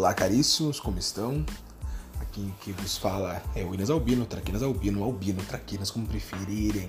Olá, 0.00 0.14
caríssimos, 0.14 0.80
como 0.80 0.98
estão? 0.98 1.44
Aqui 2.22 2.50
que 2.62 2.72
vos 2.72 2.96
fala 2.96 3.42
é 3.54 3.62
o 3.62 3.74
Inas 3.74 3.90
Albino, 3.90 4.24
Traquinas 4.24 4.62
Albino, 4.62 5.04
Albino, 5.04 5.42
Traquinas, 5.42 5.90
como 5.90 6.06
preferirem. 6.06 6.88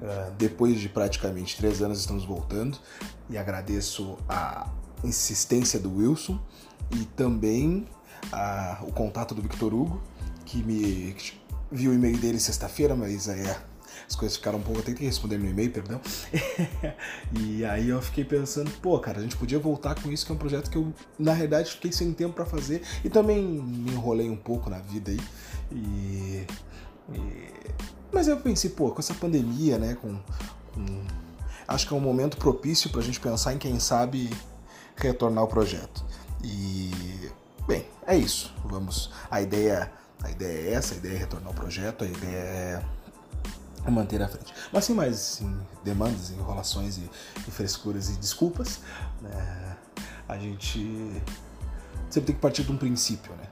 Uh, 0.00 0.32
depois 0.38 0.80
de 0.80 0.88
praticamente 0.88 1.58
três 1.58 1.82
anos, 1.82 2.00
estamos 2.00 2.24
voltando 2.24 2.78
e 3.28 3.36
agradeço 3.36 4.16
a 4.26 4.70
insistência 5.04 5.78
do 5.78 5.94
Wilson 5.94 6.40
e 6.90 7.04
também 7.14 7.86
uh, 8.32 8.88
o 8.88 8.90
contato 8.90 9.34
do 9.34 9.42
Victor 9.42 9.74
Hugo, 9.74 10.02
que 10.46 10.62
me 10.62 11.14
viu 11.70 11.90
o 11.90 11.94
e-mail 11.94 12.16
dele 12.16 12.40
sexta-feira, 12.40 12.96
mas 12.96 13.28
é 13.28 13.54
as 14.08 14.16
coisas 14.16 14.36
ficaram 14.36 14.58
um 14.58 14.62
pouco. 14.62 14.80
Eu 14.80 14.84
tentei 14.84 15.06
responder 15.06 15.38
no 15.38 15.46
e-mail, 15.46 15.70
perdão. 15.70 16.00
e 17.38 17.64
aí 17.64 17.88
eu 17.88 18.00
fiquei 18.02 18.24
pensando, 18.24 18.70
pô, 18.82 18.98
cara, 18.98 19.18
a 19.18 19.22
gente 19.22 19.36
podia 19.36 19.58
voltar 19.58 20.00
com 20.00 20.10
isso, 20.10 20.24
que 20.24 20.32
é 20.32 20.34
um 20.34 20.38
projeto 20.38 20.70
que 20.70 20.76
eu, 20.76 20.92
na 21.18 21.32
realidade, 21.32 21.70
fiquei 21.70 21.92
sem 21.92 22.12
tempo 22.12 22.34
para 22.34 22.46
fazer 22.46 22.82
e 23.04 23.10
também 23.10 23.42
me 23.42 23.92
enrolei 23.92 24.28
um 24.28 24.36
pouco 24.36 24.70
na 24.70 24.78
vida 24.78 25.10
aí. 25.10 25.20
E. 25.72 26.46
e... 27.12 27.50
Mas 28.12 28.26
eu 28.26 28.36
pensei, 28.38 28.70
pô, 28.70 28.90
com 28.90 28.98
essa 28.98 29.14
pandemia, 29.14 29.78
né, 29.78 29.96
com, 30.00 30.18
com... 30.74 31.02
acho 31.68 31.86
que 31.86 31.94
é 31.94 31.96
um 31.96 32.00
momento 32.00 32.36
propício 32.36 32.90
para 32.90 33.00
a 33.00 33.04
gente 33.04 33.20
pensar 33.20 33.54
em 33.54 33.58
quem 33.58 33.78
sabe 33.78 34.28
retornar 34.96 35.44
o 35.44 35.46
projeto. 35.48 36.04
E 36.42 36.90
bem, 37.66 37.86
é 38.06 38.16
isso. 38.16 38.52
Vamos. 38.64 39.10
A 39.30 39.40
ideia, 39.40 39.92
a 40.22 40.30
ideia 40.30 40.70
é 40.70 40.72
essa, 40.74 40.94
a 40.94 40.96
ideia 40.96 41.14
é 41.14 41.18
retornar 41.18 41.50
o 41.50 41.54
projeto, 41.54 42.04
a 42.04 42.06
ideia 42.06 42.36
é 42.36 42.84
manter 43.88 44.20
à 44.22 44.28
frente. 44.28 44.52
Mas 44.72 44.84
sem 44.84 44.94
mais 44.94 45.14
assim, 45.14 45.56
demandas, 45.84 46.30
enrolações 46.30 46.98
e, 46.98 47.10
e, 47.46 47.50
frescuras 47.50 48.08
e 48.10 48.12
desculpas, 48.14 48.80
né, 49.20 49.76
a 50.28 50.36
gente 50.36 51.22
sempre 52.10 52.26
tem 52.26 52.34
que 52.34 52.40
partir 52.40 52.64
de 52.64 52.72
um 52.72 52.76
princípio, 52.76 53.32
né? 53.36 53.44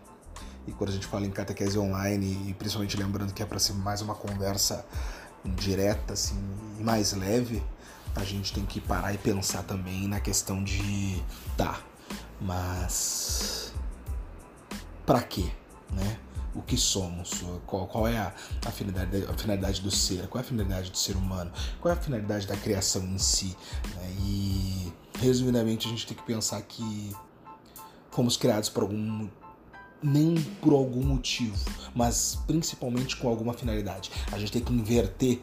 E 0.66 0.72
quando 0.72 0.91
a 0.91 0.92
gente 0.92 1.06
fala 1.06 1.25
em 1.25 1.30
catequese 1.30 1.78
online, 1.78 2.50
e 2.50 2.55
principalmente 2.55 2.97
lembrando 2.97 3.33
que 3.33 3.42
é 3.42 3.47
para 3.47 3.58
ser 3.58 3.72
mais 3.72 4.03
uma 4.03 4.14
conversa 4.14 4.84
direta, 5.44 6.12
assim, 6.12 6.38
e 6.78 6.83
mais 6.83 7.12
leve, 7.12 7.62
a 8.14 8.25
gente 8.25 8.53
tem 8.53 8.66
que 8.66 8.81
parar 8.81 9.14
e 9.14 9.19
pensar 9.19 9.62
também 9.62 10.06
na 10.08 10.20
questão 10.20 10.62
de 10.62 11.22
tá, 11.56 11.81
mas 12.41 13.72
para 15.06 15.22
quê, 15.22 15.50
né? 15.91 16.19
O 16.54 16.62
que 16.62 16.77
somos, 16.77 17.42
qual, 17.66 17.86
qual 17.86 18.06
é 18.06 18.16
a, 18.16 18.34
a, 18.66 18.70
finalidade, 18.70 19.27
a 19.28 19.34
finalidade 19.34 19.80
do 19.80 19.91
ser, 19.91 20.27
qual 20.28 20.42
é 20.42 20.44
a 20.44 20.48
finalidade 20.48 20.91
do 20.91 20.96
ser 20.96 21.16
humano, 21.16 21.50
qual 21.80 21.94
é 21.94 21.96
a 21.96 22.00
finalidade 22.00 22.46
da 22.46 22.56
criação 22.56 23.04
em 23.04 23.18
si. 23.18 23.56
Né? 23.96 24.16
E, 24.20 24.92
resumidamente, 25.19 25.86
a 25.86 25.91
gente 25.91 26.06
tem 26.06 26.16
que 26.16 26.22
pensar 26.22 26.60
que 26.62 27.14
fomos 28.10 28.36
criados 28.36 28.69
por 28.69 28.82
algum 28.82 29.28
nem 30.02 30.41
por 30.62 30.72
algum 30.72 31.02
motivo, 31.02 31.56
mas 31.94 32.38
principalmente 32.46 33.16
com 33.16 33.28
alguma 33.28 33.52
finalidade. 33.52 34.10
A 34.30 34.38
gente 34.38 34.52
tem 34.52 34.62
que 34.62 34.72
inverter 34.72 35.42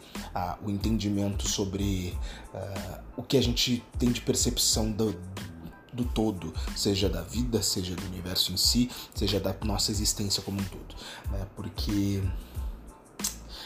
o 0.63 0.69
entendimento 0.69 1.47
sobre 1.47 2.17
uh, 2.53 2.99
o 3.17 3.23
que 3.23 3.37
a 3.37 3.43
gente 3.43 3.83
tem 3.99 4.11
de 4.11 4.21
percepção 4.21 4.91
do, 4.91 5.13
do 5.95 6.03
todo, 6.03 6.53
seja 6.75 7.09
da 7.09 7.21
vida, 7.21 7.61
seja 7.61 7.95
do 7.95 8.05
universo 8.05 8.51
em 8.51 8.57
si, 8.57 8.89
seja 9.15 9.39
da 9.39 9.55
nossa 9.63 9.91
existência 9.91 10.43
como 10.43 10.59
um 10.59 10.63
todo, 10.63 10.95
né? 11.31 11.47
Porque 11.55 12.21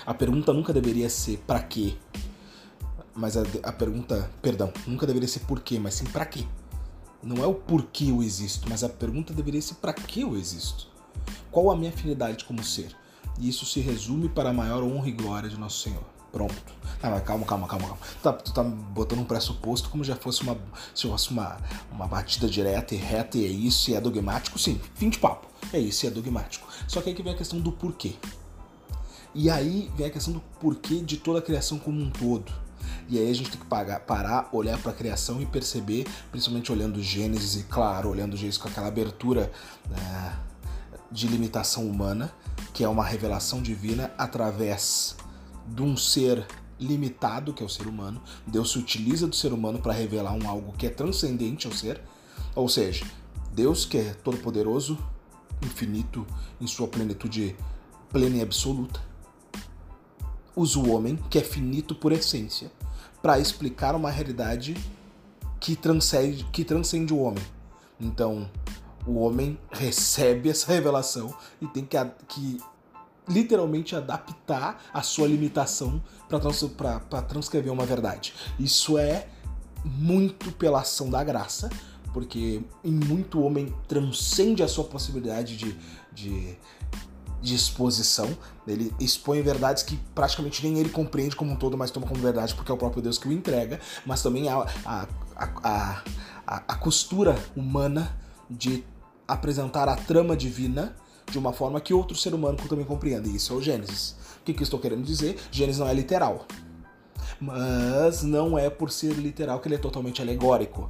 a 0.05 0.13
pergunta 0.13 0.53
nunca 0.53 0.71
deveria 0.71 1.09
ser 1.09 1.37
para 1.39 1.61
quê, 1.61 1.95
mas 3.15 3.35
a, 3.35 3.41
a, 3.63 3.71
pergunta, 3.71 4.29
perdão, 4.41 4.71
nunca 4.87 5.05
deveria 5.05 5.27
ser 5.27 5.41
por 5.41 5.59
quê, 5.59 5.79
mas 5.79 5.95
sim 5.95 6.05
para 6.05 6.25
quê. 6.25 6.45
Não 7.21 7.43
é 7.43 7.47
o 7.47 7.53
porquê 7.53 8.05
eu 8.11 8.23
existo, 8.23 8.69
mas 8.69 8.83
a 8.83 8.87
pergunta 8.87 9.33
deveria 9.33 9.61
ser 9.61 9.75
para 9.75 9.91
que 9.91 10.21
eu 10.21 10.37
existo. 10.37 10.87
Qual 11.51 11.69
a 11.69 11.75
minha 11.75 11.89
afinidade 11.91 12.45
como 12.45 12.63
ser? 12.63 12.95
E 13.37 13.49
isso 13.49 13.65
se 13.65 13.81
resume 13.81 14.29
para 14.29 14.51
a 14.51 14.53
maior 14.53 14.83
honra 14.83 15.09
e 15.09 15.11
glória 15.11 15.49
de 15.49 15.57
nosso 15.57 15.83
Senhor. 15.83 16.18
Pronto. 16.31 16.79
Ah, 17.01 17.09
mas 17.09 17.23
calma, 17.23 17.45
calma, 17.45 17.67
calma, 17.67 17.87
calma. 17.87 18.01
Tu 18.01 18.21
tá, 18.21 18.33
tu 18.33 18.53
tá 18.53 18.63
botando 18.63 19.19
um 19.19 19.25
pressuposto 19.25 19.89
como 19.89 20.03
já 20.03 20.15
fosse 20.15 20.41
uma, 20.41 20.57
se 20.93 21.07
fosse 21.07 21.31
uma, 21.31 21.57
uma 21.91 22.07
batida 22.07 22.47
direta 22.47 22.93
e 22.93 22.97
reta 22.97 23.37
e 23.37 23.45
é 23.45 23.47
isso 23.47 23.89
e 23.89 23.95
é 23.95 24.01
dogmático. 24.01 24.59
Sim, 24.59 24.79
fim 24.95 25.09
de 25.09 25.17
papo. 25.17 25.47
É 25.71 25.79
isso 25.79 26.05
e 26.05 26.07
é 26.07 26.11
dogmático. 26.11 26.67
Só 26.87 27.01
que 27.01 27.09
aí 27.09 27.15
que 27.15 27.23
vem 27.23 27.33
a 27.33 27.37
questão 27.37 27.59
do 27.59 27.71
porquê. 27.71 28.15
E 29.33 29.49
aí 29.49 29.89
vem 29.95 30.07
a 30.07 30.09
questão 30.09 30.33
do 30.33 30.41
porquê 30.59 31.01
de 31.01 31.17
toda 31.17 31.39
a 31.39 31.41
criação 31.41 31.79
como 31.79 32.01
um 32.01 32.09
todo. 32.09 32.51
E 33.07 33.17
aí 33.17 33.29
a 33.29 33.33
gente 33.33 33.51
tem 33.51 33.59
que 33.59 33.65
pagar, 33.65 34.01
parar, 34.01 34.49
olhar 34.51 34.77
para 34.77 34.91
a 34.91 34.93
criação 34.93 35.41
e 35.41 35.45
perceber, 35.45 36.05
principalmente 36.31 36.71
olhando 36.71 37.01
Gênesis 37.01 37.61
e, 37.61 37.63
claro, 37.63 38.09
olhando 38.09 38.37
Gênesis 38.37 38.59
com 38.59 38.67
aquela 38.67 38.87
abertura 38.87 39.51
né, 39.89 40.37
de 41.11 41.27
limitação 41.27 41.87
humana, 41.87 42.31
que 42.73 42.83
é 42.83 42.87
uma 42.87 43.03
revelação 43.03 43.61
divina 43.61 44.11
através 44.17 45.15
de 45.73 45.81
um 45.81 45.95
ser 45.95 46.45
limitado, 46.79 47.53
que 47.53 47.61
é 47.61 47.65
o 47.65 47.69
ser 47.69 47.87
humano. 47.87 48.21
Deus 48.47 48.71
se 48.71 48.79
utiliza 48.79 49.27
do 49.27 49.35
ser 49.35 49.53
humano 49.53 49.79
para 49.79 49.93
revelar 49.93 50.33
um 50.33 50.47
algo 50.47 50.73
que 50.73 50.87
é 50.87 50.89
transcendente 50.89 51.67
ao 51.67 51.73
ser. 51.73 52.01
Ou 52.55 52.69
seja, 52.69 53.05
Deus, 53.53 53.85
que 53.85 53.97
é 53.97 54.13
todo-poderoso, 54.13 54.97
infinito 55.61 56.25
em 56.59 56.67
sua 56.67 56.87
plenitude 56.87 57.55
plena 58.09 58.37
e 58.37 58.41
absoluta, 58.41 59.01
usa 60.55 60.79
o 60.79 60.91
homem, 60.91 61.17
que 61.29 61.37
é 61.37 61.43
finito 61.43 61.93
por 61.93 62.11
essência, 62.11 62.71
para 63.21 63.39
explicar 63.39 63.95
uma 63.95 64.09
realidade 64.09 64.75
que 65.59 65.75
transcende, 65.75 66.43
que 66.45 66.63
transcende 66.63 67.13
o 67.13 67.19
homem. 67.19 67.43
Então, 67.99 68.49
o 69.05 69.19
homem 69.19 69.59
recebe 69.71 70.49
essa 70.49 70.71
revelação 70.71 71.33
e 71.61 71.67
tem 71.67 71.85
que, 71.85 71.97
que 72.27 72.57
literalmente 73.29 73.95
adaptar 73.95 74.83
a 74.93 75.01
sua 75.01 75.27
limitação 75.27 76.01
para 76.27 77.21
transcrever 77.21 77.71
uma 77.71 77.85
verdade. 77.85 78.33
Isso 78.59 78.97
é 78.97 79.27
muito 79.85 80.51
pela 80.53 80.81
ação 80.81 81.09
da 81.09 81.23
graça, 81.23 81.69
porque 82.13 82.61
em 82.83 82.91
muito 82.91 83.41
homem 83.41 83.73
transcende 83.87 84.63
a 84.63 84.67
sua 84.67 84.83
possibilidade 84.83 85.55
de, 85.55 85.77
de, 86.11 86.57
de 87.41 87.55
exposição. 87.55 88.35
Ele 88.67 88.93
expõe 88.99 89.41
verdades 89.41 89.83
que 89.83 89.97
praticamente 90.13 90.65
nem 90.67 90.79
ele 90.79 90.89
compreende 90.89 91.35
como 91.35 91.51
um 91.51 91.55
todo, 91.55 91.77
mas 91.77 91.91
toma 91.91 92.07
como 92.07 92.19
verdade 92.19 92.53
porque 92.55 92.71
é 92.71 92.73
o 92.73 92.77
próprio 92.77 93.01
Deus 93.01 93.17
que 93.17 93.27
o 93.27 93.31
entrega, 93.31 93.79
mas 94.05 94.21
também 94.21 94.49
a, 94.49 94.65
a, 94.85 95.07
a, 95.35 96.03
a, 96.45 96.63
a 96.67 96.75
costura 96.75 97.37
humana 97.55 98.17
de 98.49 98.83
apresentar 99.27 99.87
a 99.87 99.95
trama 99.95 100.35
divina 100.35 100.95
de 101.31 101.37
uma 101.37 101.53
forma 101.53 101.79
que 101.79 101.93
outro 101.93 102.15
ser 102.17 102.33
humano 102.33 102.57
também 102.67 102.85
compreenda. 102.85 103.27
E 103.27 103.35
isso 103.35 103.53
é 103.53 103.55
o 103.55 103.61
Gênesis. 103.61 104.15
O 104.41 104.43
que, 104.43 104.53
que 104.53 104.63
estou 104.63 104.79
querendo 104.79 105.03
dizer? 105.03 105.37
Gênesis 105.51 105.79
não 105.79 105.87
é 105.87 105.93
literal. 105.93 106.45
Mas 107.39 108.23
não 108.23 108.57
é 108.57 108.69
por 108.69 108.91
ser 108.91 109.13
literal 109.13 109.59
que 109.59 109.67
ele 109.67 109.75
é 109.75 109.79
totalmente 109.79 110.21
alegórico. 110.21 110.89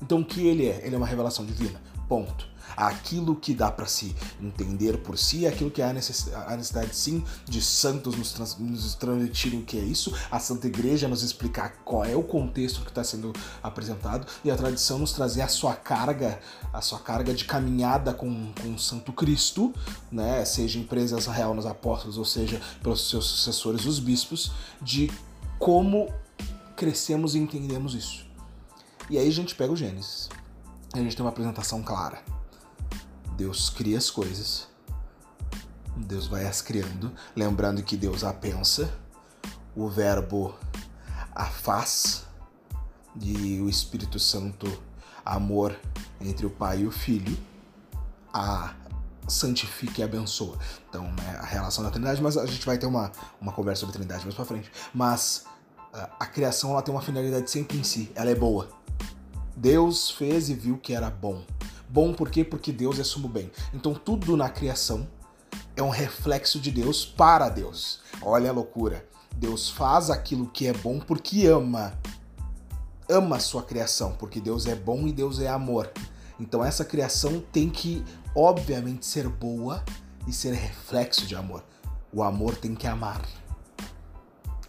Então 0.00 0.20
o 0.20 0.24
que 0.24 0.46
ele 0.46 0.66
é? 0.66 0.80
Ele 0.84 0.94
é 0.94 0.98
uma 0.98 1.06
revelação 1.06 1.44
divina. 1.44 1.80
Ponto 2.08 2.57
aquilo 2.76 3.36
que 3.36 3.54
dá 3.54 3.70
para 3.70 3.86
se 3.86 4.14
entender 4.40 4.98
por 4.98 5.18
si, 5.18 5.46
aquilo 5.46 5.70
que 5.70 5.82
há 5.82 5.92
necessidade, 5.92 6.56
necessidade 6.56 6.94
sim 6.94 7.24
de 7.44 7.60
santos 7.62 8.16
nos, 8.16 8.32
trans, 8.32 8.58
nos 8.58 8.94
transmitirem 8.94 9.60
o 9.60 9.64
que 9.64 9.78
é 9.78 9.82
isso, 9.82 10.14
a 10.30 10.38
Santa 10.38 10.66
Igreja 10.66 11.08
nos 11.08 11.22
explicar 11.22 11.82
qual 11.84 12.04
é 12.04 12.16
o 12.16 12.22
contexto 12.22 12.82
que 12.82 12.88
está 12.88 13.02
sendo 13.04 13.32
apresentado 13.62 14.26
e 14.44 14.50
a 14.50 14.56
tradição 14.56 14.98
nos 14.98 15.12
trazer 15.12 15.42
a 15.42 15.48
sua 15.48 15.74
carga, 15.74 16.40
a 16.72 16.80
sua 16.80 16.98
carga 16.98 17.34
de 17.34 17.44
caminhada 17.44 18.12
com, 18.12 18.52
com 18.60 18.74
o 18.74 18.78
Santo 18.78 19.12
Cristo, 19.12 19.74
né, 20.10 20.44
seja 20.44 20.78
em 20.78 20.84
presença 20.84 21.32
real 21.32 21.54
nos 21.54 21.66
apóstolos 21.66 22.18
ou 22.18 22.24
seja 22.24 22.60
pelos 22.82 23.08
seus 23.08 23.26
sucessores, 23.26 23.84
os 23.84 23.98
bispos, 23.98 24.52
de 24.80 25.10
como 25.58 26.08
crescemos 26.76 27.34
e 27.34 27.38
entendemos 27.38 27.94
isso. 27.94 28.26
E 29.10 29.18
aí 29.18 29.26
a 29.26 29.32
gente 29.32 29.54
pega 29.54 29.72
o 29.72 29.76
Gênesis. 29.76 30.28
A 30.94 30.98
gente 30.98 31.16
tem 31.16 31.24
uma 31.24 31.30
apresentação 31.30 31.82
clara. 31.82 32.22
Deus 33.38 33.70
cria 33.70 33.96
as 33.96 34.10
coisas, 34.10 34.66
Deus 35.96 36.26
vai 36.26 36.44
as 36.44 36.60
criando, 36.60 37.12
lembrando 37.36 37.84
que 37.84 37.96
Deus 37.96 38.24
a 38.24 38.32
pensa, 38.32 38.92
o 39.76 39.88
Verbo 39.88 40.52
a 41.32 41.44
faz, 41.44 42.26
e 43.20 43.60
o 43.60 43.68
Espírito 43.68 44.18
Santo, 44.18 44.66
amor 45.24 45.78
entre 46.20 46.46
o 46.46 46.50
Pai 46.50 46.80
e 46.80 46.86
o 46.88 46.90
Filho, 46.90 47.38
a 48.34 48.74
santifica 49.28 50.00
e 50.00 50.04
abençoa. 50.04 50.58
Então, 50.88 51.04
né, 51.04 51.38
a 51.40 51.46
relação 51.46 51.84
da 51.84 51.92
Trindade, 51.92 52.20
mas 52.20 52.36
a 52.36 52.44
gente 52.44 52.66
vai 52.66 52.76
ter 52.76 52.86
uma, 52.86 53.12
uma 53.40 53.52
conversa 53.52 53.82
sobre 53.82 53.94
a 53.94 53.98
Trindade 54.00 54.24
mais 54.24 54.34
pra 54.34 54.44
frente. 54.44 54.68
Mas 54.92 55.44
a, 55.92 56.10
a 56.18 56.26
criação 56.26 56.72
ela 56.72 56.82
tem 56.82 56.92
uma 56.92 57.02
finalidade 57.02 57.48
sempre 57.48 57.78
em 57.78 57.84
si, 57.84 58.10
ela 58.16 58.30
é 58.30 58.34
boa. 58.34 58.68
Deus 59.56 60.10
fez 60.10 60.48
e 60.48 60.54
viu 60.54 60.76
que 60.76 60.92
era 60.92 61.08
bom. 61.08 61.44
Bom 61.88 62.12
por 62.12 62.30
quê? 62.30 62.44
Porque 62.44 62.70
Deus 62.70 62.98
é 62.98 63.04
sumo 63.04 63.28
bem. 63.28 63.50
Então 63.72 63.94
tudo 63.94 64.36
na 64.36 64.48
criação 64.48 65.08
é 65.74 65.82
um 65.82 65.88
reflexo 65.88 66.60
de 66.60 66.70
Deus 66.70 67.04
para 67.04 67.48
Deus. 67.48 68.00
Olha 68.20 68.50
a 68.50 68.52
loucura. 68.52 69.06
Deus 69.34 69.70
faz 69.70 70.10
aquilo 70.10 70.48
que 70.48 70.66
é 70.66 70.72
bom 70.72 70.98
porque 70.98 71.46
ama. 71.46 71.98
Ama 73.08 73.36
a 73.36 73.40
sua 73.40 73.62
criação, 73.62 74.12
porque 74.18 74.40
Deus 74.40 74.66
é 74.66 74.74
bom 74.74 75.06
e 75.06 75.12
Deus 75.12 75.40
é 75.40 75.48
amor. 75.48 75.90
Então 76.38 76.64
essa 76.64 76.84
criação 76.84 77.42
tem 77.52 77.70
que, 77.70 78.04
obviamente, 78.34 79.06
ser 79.06 79.28
boa 79.28 79.82
e 80.26 80.32
ser 80.32 80.52
reflexo 80.52 81.26
de 81.26 81.34
amor. 81.34 81.64
O 82.12 82.22
amor 82.22 82.56
tem 82.56 82.74
que 82.74 82.86
amar. 82.86 83.22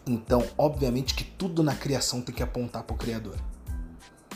Então, 0.06 0.44
obviamente 0.58 1.14
que 1.14 1.24
tudo 1.24 1.62
na 1.62 1.76
criação 1.76 2.22
tem 2.22 2.34
que 2.34 2.42
apontar 2.42 2.84
para 2.84 2.96
o 2.96 2.98
Criador. 2.98 3.38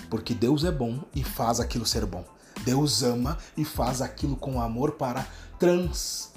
Porque 0.10 0.34
Deus 0.34 0.64
é 0.64 0.72
bom 0.72 1.04
e 1.16 1.24
faz 1.24 1.60
aquilo 1.60 1.86
ser 1.86 2.06
bom. 2.06 2.24
Deus 2.64 3.04
ama 3.04 3.38
e 3.56 3.66
faz 3.66 4.02
aquilo 4.02 4.36
com 4.36 4.62
amor 4.62 4.94
para 4.94 5.28
trans, 5.60 6.32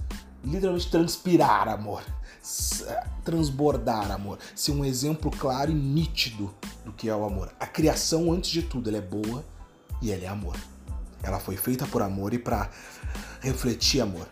literalmente 0.45 0.91
transpirar 0.91 1.69
amor, 1.69 2.03
transbordar 3.25 4.11
amor, 4.11 4.39
ser 4.55 4.73
um 4.73 4.85
exemplo 4.85 5.31
claro 5.31 5.71
e 5.71 5.75
nítido 5.75 6.55
do 6.85 6.93
que 6.93 7.09
é 7.09 7.15
o 7.15 7.25
amor. 7.25 7.53
A 7.59 7.67
criação, 7.67 8.33
antes 8.33 8.51
de 8.51 8.63
tudo, 8.63 8.89
ela 8.89 8.99
é 8.99 9.01
boa 9.01 9.45
e 10.01 10.13
ela 10.13 10.25
é 10.25 10.29
amor. 10.29 10.57
Ela 11.23 11.41
foi 11.41 11.57
feita 11.57 11.87
por 11.87 12.03
amor 12.03 12.33
e 12.35 12.39
para 12.39 12.71
refletir 13.41 14.01
amor. 14.01 14.29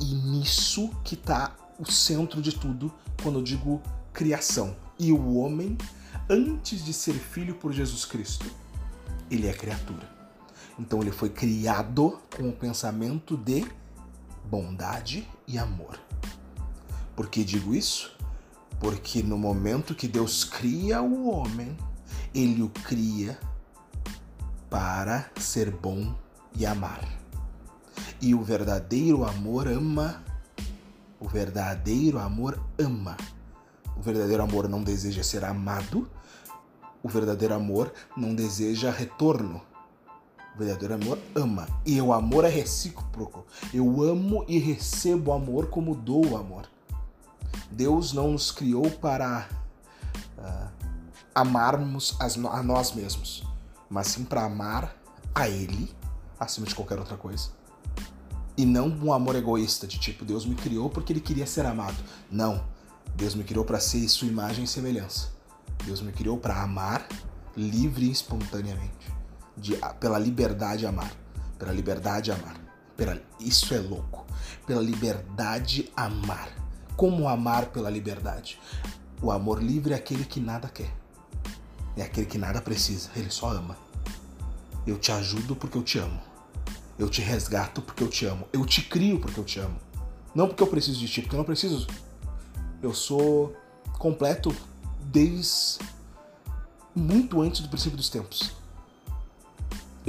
E 0.00 0.14
nisso 0.14 0.90
que 1.04 1.14
está 1.14 1.54
o 1.78 1.90
centro 1.90 2.40
de 2.40 2.52
tudo 2.52 2.92
quando 3.22 3.38
eu 3.38 3.42
digo 3.42 3.82
criação. 4.12 4.74
E 4.98 5.12
o 5.12 5.36
homem, 5.36 5.76
antes 6.28 6.84
de 6.84 6.92
ser 6.92 7.14
filho 7.14 7.54
por 7.54 7.72
Jesus 7.72 8.04
Cristo, 8.04 8.46
ele 9.30 9.46
é 9.46 9.52
criatura. 9.52 10.17
Então 10.78 11.00
ele 11.00 11.10
foi 11.10 11.28
criado 11.28 12.18
com 12.36 12.48
o 12.48 12.52
pensamento 12.52 13.36
de 13.36 13.66
bondade 14.44 15.28
e 15.46 15.58
amor. 15.58 15.98
Por 17.16 17.28
que 17.28 17.44
digo 17.44 17.74
isso? 17.74 18.16
Porque 18.78 19.22
no 19.22 19.36
momento 19.36 19.94
que 19.94 20.06
Deus 20.06 20.44
cria 20.44 21.02
o 21.02 21.28
homem, 21.28 21.76
ele 22.32 22.62
o 22.62 22.68
cria 22.68 23.38
para 24.70 25.30
ser 25.36 25.70
bom 25.70 26.14
e 26.54 26.64
amar. 26.64 27.02
E 28.20 28.34
o 28.34 28.42
verdadeiro 28.42 29.24
amor 29.24 29.66
ama. 29.66 30.22
O 31.18 31.28
verdadeiro 31.28 32.18
amor 32.18 32.60
ama. 32.78 33.16
O 33.96 34.00
verdadeiro 34.00 34.42
amor 34.42 34.68
não 34.68 34.82
deseja 34.82 35.22
ser 35.24 35.44
amado. 35.44 36.08
O 37.02 37.08
verdadeiro 37.08 37.54
amor 37.54 37.92
não 38.16 38.34
deseja 38.34 38.90
retorno. 38.90 39.62
O 40.58 40.64
verdadeiro 40.64 40.94
amor 40.94 41.18
ama. 41.36 41.68
E 41.86 42.00
o 42.00 42.12
amor 42.12 42.44
é 42.44 42.48
recíproco. 42.48 43.46
Eu 43.72 44.02
amo 44.02 44.44
e 44.48 44.58
recebo 44.58 45.32
amor 45.32 45.68
como 45.68 45.94
dou 45.94 46.36
amor. 46.36 46.68
Deus 47.70 48.12
não 48.12 48.32
nos 48.32 48.50
criou 48.50 48.90
para 48.90 49.48
uh, 50.36 50.68
amarmos 51.34 52.16
a 52.20 52.62
nós 52.62 52.92
mesmos 52.92 53.46
mas 53.88 54.08
sim 54.08 54.24
para 54.24 54.44
amar 54.44 54.94
a 55.34 55.48
Ele 55.48 55.90
acima 56.38 56.66
de 56.66 56.74
qualquer 56.74 56.98
outra 56.98 57.16
coisa. 57.16 57.50
E 58.56 58.66
não 58.66 58.88
um 58.88 59.12
amor 59.12 59.36
egoísta, 59.36 59.86
de 59.86 59.98
tipo, 59.98 60.24
Deus 60.24 60.44
me 60.44 60.54
criou 60.54 60.90
porque 60.90 61.12
Ele 61.12 61.20
queria 61.20 61.46
ser 61.46 61.64
amado. 61.64 61.96
Não. 62.30 62.64
Deus 63.14 63.34
me 63.34 63.44
criou 63.44 63.64
para 63.64 63.80
ser 63.80 64.06
sua 64.08 64.28
imagem 64.28 64.64
e 64.64 64.68
semelhança. 64.68 65.32
Deus 65.84 66.00
me 66.00 66.12
criou 66.12 66.38
para 66.38 66.60
amar 66.62 67.06
livre 67.56 68.06
e 68.06 68.10
espontaneamente. 68.10 69.17
De, 69.58 69.76
pela 70.00 70.18
liberdade 70.18 70.86
amar. 70.86 71.12
Pela 71.58 71.72
liberdade 71.72 72.30
amar. 72.30 72.56
Pela, 72.96 73.20
isso 73.40 73.74
é 73.74 73.78
louco. 73.78 74.26
Pela 74.66 74.82
liberdade 74.82 75.90
amar. 75.96 76.48
Como 76.96 77.28
amar 77.28 77.66
pela 77.66 77.90
liberdade? 77.90 78.58
O 79.20 79.30
amor 79.30 79.62
livre 79.62 79.92
é 79.92 79.96
aquele 79.96 80.24
que 80.24 80.40
nada 80.40 80.68
quer 80.68 80.98
é 82.00 82.04
aquele 82.04 82.26
que 82.26 82.38
nada 82.38 82.60
precisa, 82.60 83.10
ele 83.16 83.30
só 83.30 83.50
ama. 83.50 83.76
Eu 84.86 84.98
te 84.98 85.12
ajudo 85.12 85.54
porque 85.56 85.76
eu 85.76 85.82
te 85.82 85.98
amo. 85.98 86.20
Eu 86.98 87.08
te 87.08 87.20
resgato 87.20 87.82
porque 87.82 88.02
eu 88.02 88.08
te 88.08 88.24
amo. 88.24 88.46
Eu 88.52 88.64
te 88.64 88.82
crio 88.82 89.20
porque 89.20 89.38
eu 89.38 89.44
te 89.44 89.58
amo. 89.58 89.78
Não 90.34 90.46
porque 90.48 90.62
eu 90.62 90.66
preciso 90.66 90.98
de 90.98 91.08
ti, 91.08 91.22
porque 91.22 91.34
eu 91.34 91.38
não 91.38 91.44
preciso. 91.44 91.86
Eu 92.82 92.94
sou 92.94 93.56
completo 93.98 94.54
desde 95.02 95.78
muito 96.94 97.40
antes 97.40 97.60
do 97.60 97.68
princípio 97.68 97.96
dos 97.96 98.08
tempos. 98.08 98.52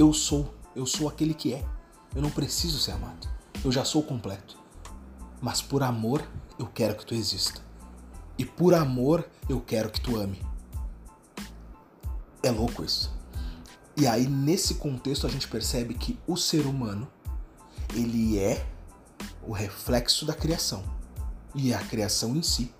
Eu 0.00 0.14
sou, 0.14 0.54
eu 0.74 0.86
sou 0.86 1.10
aquele 1.10 1.34
que 1.34 1.52
é. 1.52 1.62
Eu 2.16 2.22
não 2.22 2.30
preciso 2.30 2.78
ser 2.78 2.92
amado. 2.92 3.28
Eu 3.62 3.70
já 3.70 3.84
sou 3.84 4.02
completo. 4.02 4.56
Mas 5.42 5.60
por 5.60 5.82
amor, 5.82 6.26
eu 6.58 6.66
quero 6.66 6.94
que 6.96 7.04
tu 7.04 7.14
exista. 7.14 7.60
E 8.38 8.46
por 8.46 8.72
amor, 8.72 9.28
eu 9.46 9.60
quero 9.60 9.90
que 9.90 10.00
tu 10.00 10.18
ame. 10.18 10.40
É 12.42 12.50
louco 12.50 12.82
isso. 12.82 13.12
E 13.94 14.06
aí, 14.06 14.26
nesse 14.26 14.76
contexto, 14.76 15.26
a 15.26 15.30
gente 15.30 15.46
percebe 15.46 15.92
que 15.92 16.18
o 16.26 16.34
ser 16.34 16.64
humano, 16.64 17.06
ele 17.94 18.38
é 18.38 18.66
o 19.46 19.52
reflexo 19.52 20.24
da 20.24 20.32
criação. 20.32 20.82
E 21.54 21.74
a 21.74 21.78
criação 21.78 22.34
em 22.34 22.42
si 22.42 22.74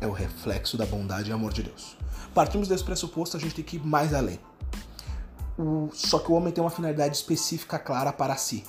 é 0.00 0.06
o 0.06 0.12
reflexo 0.12 0.78
da 0.78 0.86
bondade 0.86 1.28
e 1.28 1.34
amor 1.34 1.52
de 1.52 1.64
Deus. 1.64 1.98
Partimos 2.32 2.66
desse 2.66 2.82
pressuposto, 2.82 3.36
a 3.36 3.40
gente 3.40 3.56
tem 3.56 3.62
que 3.62 3.76
ir 3.76 3.86
mais 3.86 4.14
além. 4.14 4.40
O... 5.58 5.90
Só 5.92 6.18
que 6.18 6.30
o 6.30 6.34
homem 6.34 6.52
tem 6.52 6.62
uma 6.62 6.70
finalidade 6.70 7.16
específica 7.16 7.78
clara 7.78 8.12
para 8.12 8.36
si. 8.36 8.64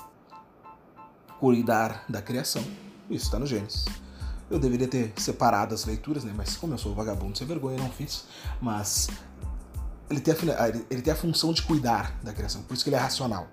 Cuidar 1.40 2.06
da 2.08 2.22
criação. 2.22 2.64
Isso 3.10 3.26
está 3.26 3.40
no 3.40 3.46
Gênesis. 3.46 3.86
Eu 4.50 4.60
deveria 4.60 4.88
ter 4.88 5.14
separado 5.18 5.74
as 5.74 5.86
leituras, 5.86 6.24
né? 6.24 6.34
Mas 6.36 6.58
como 6.58 6.74
eu 6.74 6.78
sou 6.78 6.94
vagabundo 6.94 7.38
sem 7.38 7.48
vergonha, 7.48 7.78
não 7.78 7.90
fiz. 7.90 8.26
Mas 8.62 9.08
ele 10.12 10.20
tem, 10.20 10.34
a, 10.34 10.68
ele 10.90 11.02
tem 11.02 11.14
a 11.14 11.16
função 11.16 11.54
de 11.54 11.64
cuidar 11.64 12.20
da 12.22 12.34
criação, 12.34 12.62
por 12.64 12.74
isso 12.74 12.84
que 12.84 12.90
ele 12.90 12.98
é 12.98 13.00
racional. 13.00 13.48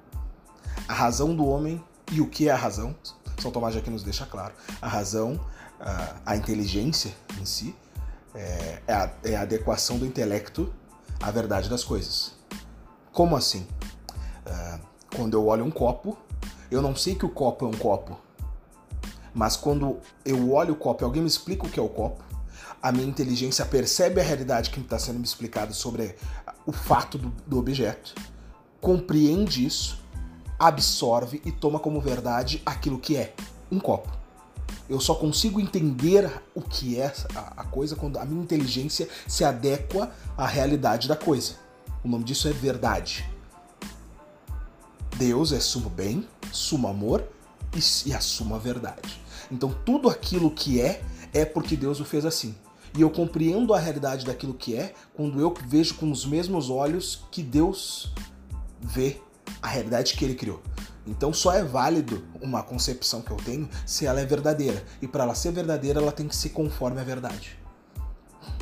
A 0.89 0.93
razão 0.93 1.35
do 1.35 1.47
homem 1.47 1.83
e 2.11 2.21
o 2.21 2.29
que 2.29 2.49
é 2.49 2.53
a 2.53 2.57
razão, 2.57 2.97
São 3.41 3.51
Tomás 3.51 3.75
já 3.75 3.81
aqui 3.81 3.91
nos 3.91 4.03
deixa 4.03 4.27
claro. 4.27 4.55
A 4.83 4.89
razão, 4.89 5.41
a, 5.79 6.17
a 6.27 6.37
inteligência 6.37 7.15
em 7.41 7.45
si, 7.45 7.75
é, 8.35 8.83
é, 8.87 8.93
a, 8.93 9.11
é 9.23 9.37
a 9.37 9.43
adequação 9.43 9.99
do 9.99 10.07
intelecto 10.07 10.73
à 11.21 11.31
verdade 11.31 11.69
das 11.69 11.85
coisas. 11.85 12.33
Como 13.19 13.35
assim? 13.35 13.67
Uh, 14.47 14.79
quando 15.17 15.35
eu 15.35 15.49
olho 15.49 15.65
um 15.65 15.73
copo, 15.73 16.17
eu 16.71 16.81
não 16.81 16.95
sei 16.95 17.17
que 17.17 17.27
o 17.27 17.29
copo 17.29 17.65
é 17.65 17.69
um 17.69 17.77
copo. 17.77 18.17
Mas 19.35 19.57
quando 19.57 19.99
eu 20.25 20.53
olho 20.53 20.75
o 20.75 20.77
copo 20.77 21.03
e 21.03 21.05
alguém 21.05 21.23
me 21.23 21.27
explica 21.27 21.67
o 21.67 21.69
que 21.69 21.81
é 21.81 21.83
o 21.83 21.89
copo, 21.89 22.23
a 22.81 22.93
minha 22.93 23.09
inteligência 23.09 23.67
percebe 23.67 24.21
a 24.21 24.23
realidade 24.23 24.71
que 24.71 24.79
está 24.79 25.01
sendo 25.01 25.19
me 25.19 25.25
explicada 25.25 25.73
sobre 25.73 26.15
o 26.65 26.71
fato 26.71 27.19
do, 27.19 27.31
do 27.45 27.59
objeto, 27.59 28.15
compreende 28.81 29.67
isso, 29.67 29.99
absorve 30.57 31.43
e 31.45 31.51
toma 31.51 31.81
como 31.81 32.01
verdade 32.01 32.63
aquilo 32.65 33.01
que 33.01 33.17
é 33.17 33.35
um 33.69 33.81
copo. 33.81 34.17
Eu 34.89 35.01
só 35.01 35.17
consigo 35.17 35.59
entender 35.59 36.31
o 36.55 36.63
que 36.63 37.01
é 37.01 37.13
a, 37.35 37.65
coisa 37.65 37.97
quando 37.97 38.17
a 38.17 38.25
minha 38.25 38.45
inteligência 38.45 39.09
se 39.27 39.43
adequa 39.43 40.09
à 40.37 40.47
realidade 40.47 41.09
da 41.09 41.17
coisa. 41.17 41.67
O 42.05 42.09
nome 42.09 42.25
disso 42.25 42.49
é 42.49 42.53
verdade. 42.53 43.29
Deus 45.17 45.53
é 45.53 45.59
sumo 45.59 45.91
bem, 45.91 46.27
sumo 46.53 46.87
amor 46.87 47.25
e, 47.75 48.09
e 48.09 48.15
a 48.15 48.21
suma 48.21 48.59
verdade. 48.59 49.21
Então 49.51 49.75
tudo 49.85 50.09
aquilo 50.09 50.51
que 50.51 50.81
é 50.81 51.03
é 51.33 51.45
porque 51.45 51.77
Deus 51.77 52.01
o 52.01 52.05
fez 52.05 52.25
assim. 52.25 52.55
E 52.97 53.03
eu 53.03 53.11
compreendo 53.11 53.75
a 53.75 53.79
realidade 53.79 54.25
daquilo 54.25 54.55
que 54.55 54.75
é 54.75 54.95
quando 55.15 55.41
eu 55.41 55.55
vejo 55.67 55.95
com 55.97 56.11
os 56.11 56.25
mesmos 56.25 56.71
olhos 56.71 57.25
que 57.31 57.43
Deus 57.43 58.13
vê 58.81 59.21
a 59.61 59.69
realidade 59.69 60.15
que 60.15 60.25
ele 60.25 60.35
criou. 60.35 60.63
Então 61.07 61.33
só 61.33 61.53
é 61.53 61.65
válido 61.65 62.25
uma 62.41 62.63
concepção 62.63 63.21
que 63.21 63.31
eu 63.31 63.37
tenho 63.37 63.69
se 63.87 64.07
ela 64.07 64.21
é 64.21 64.25
verdadeira. 64.25 64.85
E 65.03 65.09
para 65.09 65.25
ela 65.25 65.35
ser 65.35 65.53
verdadeira, 65.53 66.01
ela 66.01 66.13
tem 66.13 66.29
que 66.29 66.37
ser 66.37 66.51
conforme 66.51 67.01
a 67.01 67.05
verdade. 67.05 67.59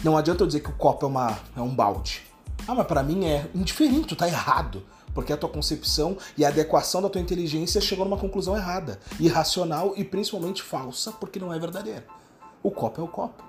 Não 0.02 0.16
adianta 0.16 0.42
eu 0.42 0.46
dizer 0.46 0.60
que 0.60 0.70
o 0.70 0.74
copo 0.74 1.06
é, 1.06 1.08
uma, 1.08 1.38
é 1.56 1.60
um 1.60 1.74
balde. 1.74 2.25
Ah, 2.68 2.74
mas 2.74 2.86
para 2.86 3.02
mim 3.02 3.24
é 3.26 3.48
indiferente, 3.54 4.08
tu 4.08 4.16
tá 4.16 4.26
errado. 4.26 4.84
Porque 5.14 5.32
a 5.32 5.36
tua 5.36 5.48
concepção 5.48 6.18
e 6.36 6.44
a 6.44 6.48
adequação 6.48 7.00
da 7.00 7.08
tua 7.08 7.20
inteligência 7.20 7.80
chegou 7.80 8.04
numa 8.04 8.18
conclusão 8.18 8.56
errada, 8.56 9.00
irracional 9.18 9.94
e 9.96 10.04
principalmente 10.04 10.62
falsa, 10.62 11.12
porque 11.12 11.38
não 11.38 11.54
é 11.54 11.58
verdadeira. 11.58 12.04
O 12.62 12.70
copo 12.70 13.00
é 13.00 13.04
o 13.04 13.08
copo. 13.08 13.42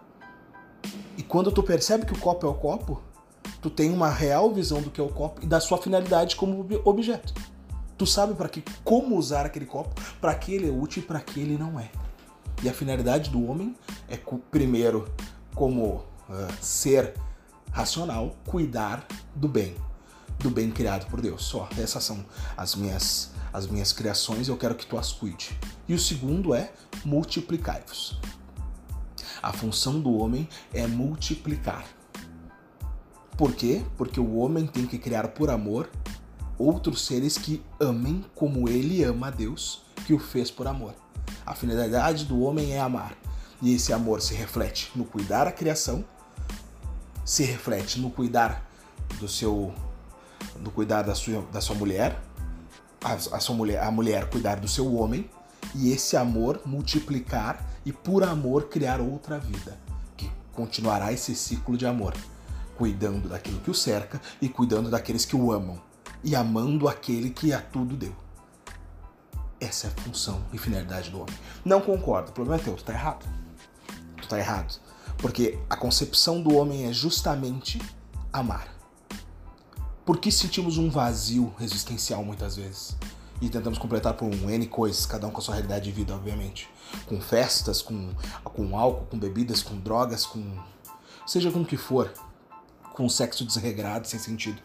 E 1.17 1.23
quando 1.23 1.51
tu 1.51 1.61
percebe 1.61 2.05
que 2.05 2.13
o 2.13 2.19
copo 2.19 2.45
é 2.45 2.49
o 2.49 2.53
copo, 2.53 3.01
tu 3.61 3.69
tem 3.69 3.91
uma 3.91 4.09
real 4.09 4.53
visão 4.53 4.81
do 4.81 4.89
que 4.89 5.01
é 5.01 5.03
o 5.03 5.09
copo 5.09 5.43
e 5.43 5.47
da 5.47 5.59
sua 5.59 5.77
finalidade 5.77 6.35
como 6.35 6.65
objeto. 6.85 7.33
Tu 7.97 8.05
sabe 8.05 8.35
para 8.35 8.47
que 8.47 8.63
como 8.83 9.17
usar 9.17 9.45
aquele 9.45 9.65
copo, 9.65 9.99
para 10.21 10.33
que 10.35 10.53
ele 10.53 10.69
é 10.69 10.71
útil 10.71 11.01
e 11.01 11.05
para 11.05 11.19
que 11.19 11.39
ele 11.39 11.57
não 11.57 11.79
é. 11.79 11.89
E 12.63 12.69
a 12.69 12.73
finalidade 12.73 13.29
do 13.29 13.49
homem 13.49 13.75
é 14.07 14.17
primeiro 14.51 15.11
como 15.53 16.05
uh, 16.29 16.53
ser 16.61 17.13
racional, 17.77 18.35
cuidar 18.43 19.05
do 19.35 19.47
bem, 19.47 19.75
do 20.39 20.49
bem 20.49 20.71
criado 20.71 21.07
por 21.11 21.21
Deus. 21.21 21.43
Só 21.43 21.69
essas 21.77 22.03
são 22.03 22.25
as 22.57 22.73
minhas 22.73 23.31
as 23.53 23.65
minhas 23.65 23.93
criações, 23.93 24.47
eu 24.47 24.57
quero 24.57 24.75
que 24.75 24.85
tu 24.85 24.97
as 24.97 25.11
cuide. 25.11 25.57
E 25.87 25.93
o 25.93 25.99
segundo 25.99 26.53
é 26.53 26.71
multiplicai-vos. 27.05 28.19
A 29.41 29.53
função 29.53 29.99
do 29.99 30.15
homem 30.15 30.47
é 30.73 30.85
multiplicar. 30.85 31.85
Por 33.37 33.53
quê? 33.53 33.83
Porque 33.95 34.19
o 34.19 34.35
homem 34.35 34.67
tem 34.67 34.85
que 34.85 34.99
criar 34.99 35.29
por 35.29 35.49
amor 35.49 35.89
outros 36.57 37.05
seres 37.05 37.37
que 37.37 37.63
amem 37.79 38.25
como 38.35 38.67
ele 38.67 39.03
ama 39.03 39.27
a 39.27 39.31
Deus, 39.31 39.83
que 40.05 40.13
o 40.13 40.19
fez 40.19 40.51
por 40.51 40.67
amor. 40.67 40.93
A 41.45 41.55
finalidade 41.55 42.25
do 42.25 42.41
homem 42.41 42.73
é 42.73 42.79
amar. 42.79 43.15
E 43.61 43.73
esse 43.73 43.93
amor 43.93 44.21
se 44.21 44.35
reflete 44.35 44.91
no 44.95 45.05
cuidar 45.05 45.45
da 45.45 45.51
criação, 45.51 46.05
se 47.27 47.43
reflete 47.43 47.99
no 47.99 48.09
cuidar 48.09 48.65
do 49.19 49.27
seu 49.27 49.73
no 50.61 50.71
cuidar 50.71 51.01
da 51.01 51.13
sua, 51.13 51.41
da 51.51 51.59
sua 51.59 51.75
mulher, 51.75 52.17
a, 53.03 53.13
a 53.13 53.39
sua 53.39 53.53
mulher, 53.53 53.83
a 53.83 53.91
mulher 53.91 54.29
cuidar 54.29 54.55
do 54.55 54.67
seu 54.67 54.95
homem 54.95 55.29
e 55.75 55.91
esse 55.91 56.15
amor 56.15 56.61
multiplicar 56.65 57.63
e 57.85 57.91
por 57.91 58.23
amor 58.23 58.69
criar 58.69 59.01
outra 59.01 59.37
vida, 59.37 59.77
que 60.15 60.31
continuará 60.53 61.11
esse 61.11 61.35
ciclo 61.35 61.75
de 61.75 61.85
amor, 61.85 62.13
cuidando 62.77 63.27
daquilo 63.27 63.59
que 63.59 63.69
o 63.69 63.75
cerca 63.75 64.21
e 64.41 64.47
cuidando 64.47 64.89
daqueles 64.89 65.25
que 65.25 65.35
o 65.35 65.51
amam 65.51 65.81
e 66.23 66.33
amando 66.33 66.87
aquele 66.87 67.29
que 67.29 67.51
a 67.51 67.59
tudo 67.59 67.97
deu. 67.97 68.15
Essa 69.59 69.87
é 69.87 69.89
a 69.89 70.01
função 70.01 70.45
e 70.53 70.57
finalidade 70.57 71.09
do 71.09 71.19
homem. 71.19 71.35
Não 71.65 71.81
concordo, 71.81 72.29
o 72.29 72.33
problema 72.33 72.61
é 72.61 72.63
teu, 72.63 72.75
tu 72.75 72.85
tá 72.85 72.93
errado. 72.93 73.25
Tu 74.21 74.27
tá 74.29 74.39
errado. 74.39 74.86
Porque 75.17 75.57
a 75.69 75.75
concepção 75.75 76.41
do 76.41 76.55
homem 76.55 76.85
é 76.85 76.93
justamente 76.93 77.81
amar. 78.31 78.75
Por 80.05 80.19
que 80.19 80.31
sentimos 80.31 80.77
um 80.77 80.89
vazio 80.89 81.53
existencial 81.59 82.23
muitas 82.23 82.55
vezes? 82.55 82.95
E 83.41 83.49
tentamos 83.49 83.77
completar 83.77 84.13
por 84.13 84.25
um 84.25 84.49
N 84.49 84.65
coisas, 84.67 85.05
cada 85.05 85.27
um 85.27 85.31
com 85.31 85.39
a 85.39 85.43
sua 85.43 85.55
realidade 85.55 85.85
de 85.85 85.91
vida, 85.91 86.15
obviamente. 86.15 86.69
Com 87.05 87.19
festas, 87.19 87.81
com, 87.81 88.13
com 88.43 88.77
álcool, 88.77 89.05
com 89.07 89.19
bebidas, 89.19 89.61
com 89.61 89.77
drogas, 89.77 90.25
com. 90.25 90.57
seja 91.25 91.51
com 91.51 91.61
o 91.61 91.65
que 91.65 91.77
for. 91.77 92.11
Com 92.93 93.07
sexo 93.09 93.45
desregrado, 93.45 94.07
sem 94.07 94.19
sentido. 94.19 94.61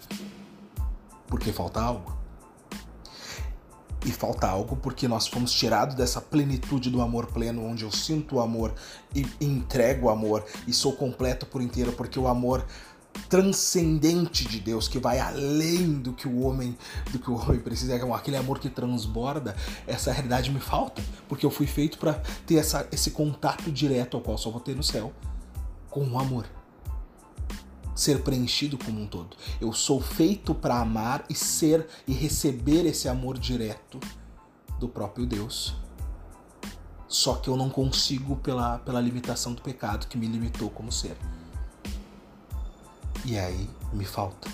Porque 1.26 1.52
falta 1.52 1.82
algo. 1.82 2.22
E 4.04 4.11
falta 4.11 4.49
algo 4.49 4.76
porque 4.76 5.06
nós 5.06 5.28
fomos 5.28 5.52
tirados 5.52 5.94
dessa 5.94 6.21
plenitude 6.21 6.90
do 6.90 7.00
amor 7.00 7.26
pleno, 7.26 7.64
onde 7.64 7.85
eu 7.85 7.92
sinto 7.92 8.37
o 8.37 8.40
amor 8.40 8.75
e 9.14 9.26
entrego 9.40 10.06
o 10.06 10.11
amor 10.11 10.44
e 10.66 10.73
sou 10.73 10.92
completo 10.92 11.47
por 11.47 11.62
inteiro, 11.62 11.92
porque 11.92 12.18
o 12.18 12.26
amor 12.26 12.64
transcendente 13.28 14.47
de 14.47 14.59
Deus 14.59 14.88
que 14.88 14.99
vai 14.99 15.18
além 15.21 15.94
do 15.94 16.12
que 16.12 16.26
o 16.26 16.40
homem 16.40 16.76
do 17.11 17.18
que 17.18 17.30
o 17.30 17.35
homem 17.35 17.61
precisa 17.61 17.94
é 17.94 18.12
aquele 18.14 18.37
amor 18.37 18.59
que 18.59 18.71
transborda 18.71 19.54
essa 19.87 20.11
realidade 20.12 20.50
me 20.50 20.61
falta 20.61 21.02
porque 21.28 21.44
eu 21.44 21.50
fui 21.50 21.66
feito 21.66 21.99
para 21.99 22.14
ter 22.47 22.56
essa, 22.56 22.87
esse 22.90 23.11
contato 23.11 23.71
direto 23.71 24.16
ao 24.16 24.23
qual 24.23 24.38
só 24.38 24.50
vou 24.50 24.61
ter 24.61 24.75
no 24.75 24.82
céu 24.82 25.12
com 25.90 26.06
o 26.06 26.18
amor 26.18 26.47
ser 27.94 28.22
preenchido 28.22 28.78
como 28.78 29.00
um 29.00 29.06
todo. 29.06 29.37
Eu 29.61 29.72
sou 29.72 30.00
feito 30.00 30.54
para 30.54 30.80
amar 30.80 31.25
e 31.28 31.34
ser 31.34 31.87
e 32.06 32.12
receber 32.12 32.87
esse 32.87 33.08
amor 33.08 33.38
direto 33.38 34.00
do 34.78 34.88
próprio 34.88 35.26
Deus. 35.26 35.75
Só 37.08 37.34
que 37.34 37.49
eu 37.49 37.56
não 37.56 37.68
consigo 37.68 38.37
pela, 38.37 38.78
pela 38.78 39.00
limitação 39.00 39.52
do 39.52 39.61
pecado 39.61 40.06
que 40.06 40.16
me 40.16 40.26
limitou 40.26 40.70
como 40.70 40.90
ser. 40.90 41.16
E 43.25 43.38
aí 43.38 43.68
me 43.92 44.04
falta. 44.04 44.50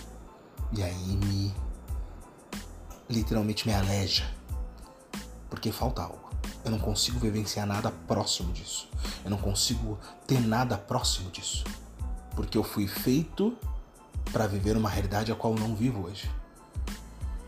E 0.73 0.83
aí 0.83 1.17
me. 1.17 1.55
literalmente 3.09 3.67
me 3.67 3.73
aleja. 3.73 4.29
Porque 5.49 5.71
falta 5.71 6.03
algo. 6.03 6.29
Eu 6.65 6.73
não 6.73 6.79
consigo 6.79 7.19
vivenciar 7.21 7.67
nada 7.67 7.91
próximo 7.91 8.53
disso. 8.53 8.89
Eu 9.25 9.31
não 9.31 9.39
consigo 9.39 9.99
ter 10.27 10.41
nada 10.41 10.77
próximo 10.77 11.31
disso 11.31 11.65
porque 12.39 12.57
eu 12.57 12.63
fui 12.63 12.87
feito 12.87 13.59
para 14.33 14.47
viver 14.47 14.77
uma 14.77 14.89
realidade 14.89 15.33
a 15.33 15.35
qual 15.35 15.57
não 15.57 15.75
vivo 15.75 16.07
hoje. 16.07 16.31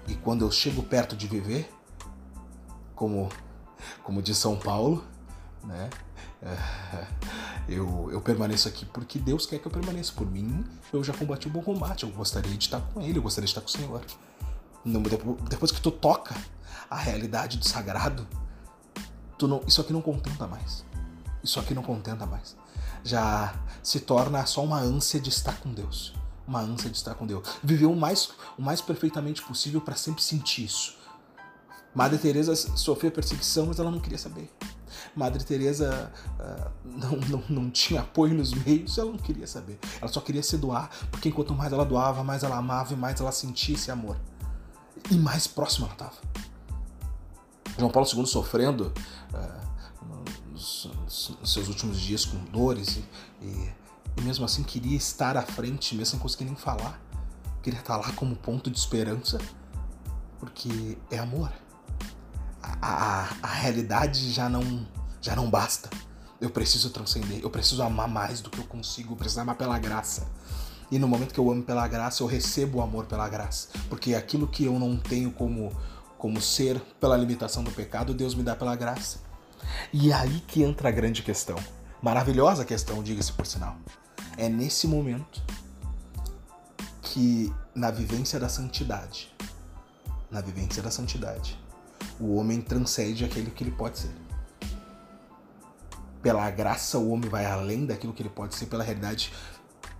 E 0.09 0.17
quando 0.17 0.45
eu 0.45 0.51
chego 0.51 0.83
perto 0.83 1.17
de 1.17 1.29
viver, 1.29 1.73
como, 2.97 3.29
como 4.03 4.21
diz 4.21 4.37
São 4.37 4.57
Paulo, 4.57 5.05
né? 5.63 5.89
Eu, 7.69 8.11
eu 8.11 8.21
permaneço 8.21 8.67
aqui 8.67 8.85
porque 8.85 9.17
Deus 9.17 9.47
quer 9.47 9.61
que 9.61 9.67
eu 9.67 9.71
permaneça. 9.71 10.13
Por 10.13 10.29
mim, 10.29 10.65
eu 10.93 11.05
já 11.05 11.13
combati 11.13 11.47
o 11.47 11.51
bom 11.51 11.63
combate. 11.63 12.03
Eu 12.03 12.11
gostaria 12.11 12.51
de 12.51 12.65
estar 12.65 12.81
com 12.81 13.01
Ele, 13.01 13.19
eu 13.19 13.23
gostaria 13.23 13.47
de 13.47 13.51
estar 13.51 13.61
com 13.61 13.69
o 13.69 13.71
Senhor. 13.71 14.05
Depois 15.49 15.71
que 15.71 15.81
tu 15.81 15.93
toca 15.93 16.35
a 16.89 16.97
realidade 16.97 17.59
do 17.59 17.69
sagrado, 17.69 18.27
tu 19.39 19.47
não, 19.47 19.63
isso 19.69 19.81
aqui 19.81 19.93
não 19.93 20.03
contenta 20.03 20.49
mais. 20.49 20.85
Isso 21.45 21.61
aqui 21.61 21.73
não 21.75 21.83
contenta 21.83 22.27
mais 22.27 22.57
já 23.05 23.55
se 23.83 24.01
torna 24.01 24.45
só 24.47 24.63
uma 24.63 24.79
ânsia 24.79 25.21
de 25.21 25.29
estar 25.29 25.59
com 25.61 25.73
Deus. 25.73 26.15
Uma 26.47 26.61
ânsia 26.61 26.91
de 26.91 26.97
estar 26.97 27.15
com 27.15 27.27
Deus. 27.27 27.47
Viver 27.63 27.87
o 27.87 27.95
mais, 27.95 28.31
o 28.59 28.63
mais 28.63 28.81
perfeitamente 28.81 29.43
possível 29.43 29.81
para 29.81 29.95
sempre 29.95 30.23
sentir 30.23 30.65
isso. 30.65 30.99
Madre 31.95 32.19
Teresa 32.19 32.55
sofreu 32.55 33.11
perseguição, 33.11 33.67
mas 33.67 33.79
ela 33.79 33.91
não 33.91 34.01
queria 34.01 34.19
saber. 34.19 34.51
Madre 35.15 35.43
Teresa 35.43 36.13
uh, 36.39 36.71
não, 36.85 37.11
não, 37.29 37.43
não 37.49 37.71
tinha 37.71 38.01
apoio 38.01 38.35
nos 38.35 38.53
meios, 38.53 38.97
ela 38.99 39.11
não 39.11 39.19
queria 39.19 39.47
saber. 39.47 39.79
Ela 40.01 40.11
só 40.11 40.21
queria 40.21 40.43
se 40.43 40.57
doar, 40.57 40.91
porque 41.11 41.29
enquanto 41.29 41.55
mais 41.55 41.73
ela 41.73 41.85
doava, 41.85 42.23
mais 42.23 42.43
ela 42.43 42.57
amava 42.57 42.93
e 42.93 42.97
mais 42.97 43.21
ela 43.21 43.33
sentia 43.33 43.75
esse 43.75 43.91
amor. 43.91 44.17
E 45.11 45.15
mais 45.15 45.47
próxima 45.47 45.87
ela 45.87 45.95
estava. 45.95 46.17
João 47.79 47.91
Paulo 47.91 48.09
II 48.13 48.27
sofrendo 48.27 48.93
uh, 49.33 49.70
seus 51.11 51.69
últimos 51.69 52.01
dias 52.01 52.25
com 52.25 52.39
dores 52.45 52.97
e, 52.97 53.05
e, 53.43 53.73
e, 54.17 54.23
mesmo 54.23 54.45
assim 54.45 54.63
queria 54.63 54.97
estar 54.97 55.37
à 55.37 55.43
frente, 55.43 55.95
mesmo 55.97 56.13
sem 56.13 56.19
conseguir 56.21 56.45
nem 56.45 56.55
falar. 56.55 57.01
Queria 57.63 57.81
estar 57.81 57.97
lá 57.97 58.13
como 58.13 58.37
ponto 58.37 58.71
de 58.71 58.79
esperança, 58.79 59.39
porque 60.39 60.97
é 61.11 61.19
amor. 61.19 61.53
A, 62.63 62.79
a, 62.81 63.29
a 63.43 63.47
realidade 63.47 64.31
já 64.31 64.49
não, 64.49 64.87
já 65.21 65.35
não 65.35 65.51
basta. 65.51 65.91
Eu 66.41 66.49
preciso 66.49 66.91
transcender, 66.91 67.41
eu 67.43 67.51
preciso 67.51 67.83
amar 67.83 68.09
mais 68.09 68.41
do 68.41 68.49
que 68.49 68.59
eu 68.59 68.65
consigo, 68.65 69.13
eu 69.13 69.17
preciso 69.17 69.41
amar 69.41 69.57
pela 69.57 69.79
graça. 69.79 70.27
E 70.91 70.99
no 70.99 71.07
momento 71.07 71.35
que 71.35 71.41
eu 71.41 71.51
amo 71.51 71.63
pela 71.63 71.87
graça, 71.87 72.23
eu 72.23 72.27
recebo 72.27 72.79
o 72.79 72.83
amor 72.83 73.07
pela 73.07 73.29
graça. 73.29 73.69
Porque 73.89 74.15
aquilo 74.15 74.47
que 74.47 74.65
eu 74.65 74.79
não 74.79 74.97
tenho 74.97 75.31
como, 75.31 75.71
como 76.17 76.41
ser 76.41 76.81
pela 76.99 77.17
limitação 77.17 77.63
do 77.63 77.71
pecado, 77.71 78.15
Deus 78.15 78.35
me 78.35 78.43
dá 78.43 78.57
pela 78.57 78.75
graça. 78.75 79.30
E 79.93 80.11
é 80.11 80.15
aí 80.15 80.41
que 80.47 80.63
entra 80.63 80.89
a 80.89 80.93
grande 80.93 81.23
questão. 81.23 81.57
Maravilhosa 82.03 82.65
questão, 82.65 83.03
diga-se 83.03 83.33
por 83.33 83.47
sinal. 83.47 83.77
É 84.37 84.49
nesse 84.49 84.87
momento 84.87 85.43
que, 87.03 87.53
na 87.75 87.91
vivência 87.91 88.39
da 88.39 88.49
santidade, 88.49 89.35
na 90.31 90.41
vivência 90.41 90.83
da 90.83 90.91
santidade, 90.91 91.59
o 92.19 92.37
homem 92.37 92.61
transcende 92.61 93.25
aquilo 93.25 93.51
que 93.51 93.65
ele 93.65 93.73
pode 93.73 93.99
ser. 93.99 94.11
Pela 96.23 96.51
graça, 96.51 96.99
o 96.99 97.11
homem 97.11 97.29
vai 97.29 97.47
além 97.47 97.87
daquilo 97.87 98.13
que 98.13 98.23
ele 98.23 98.31
pode 98.31 98.55
ser, 98.55 98.67
pela 98.67 98.85
realidade 98.85 99.33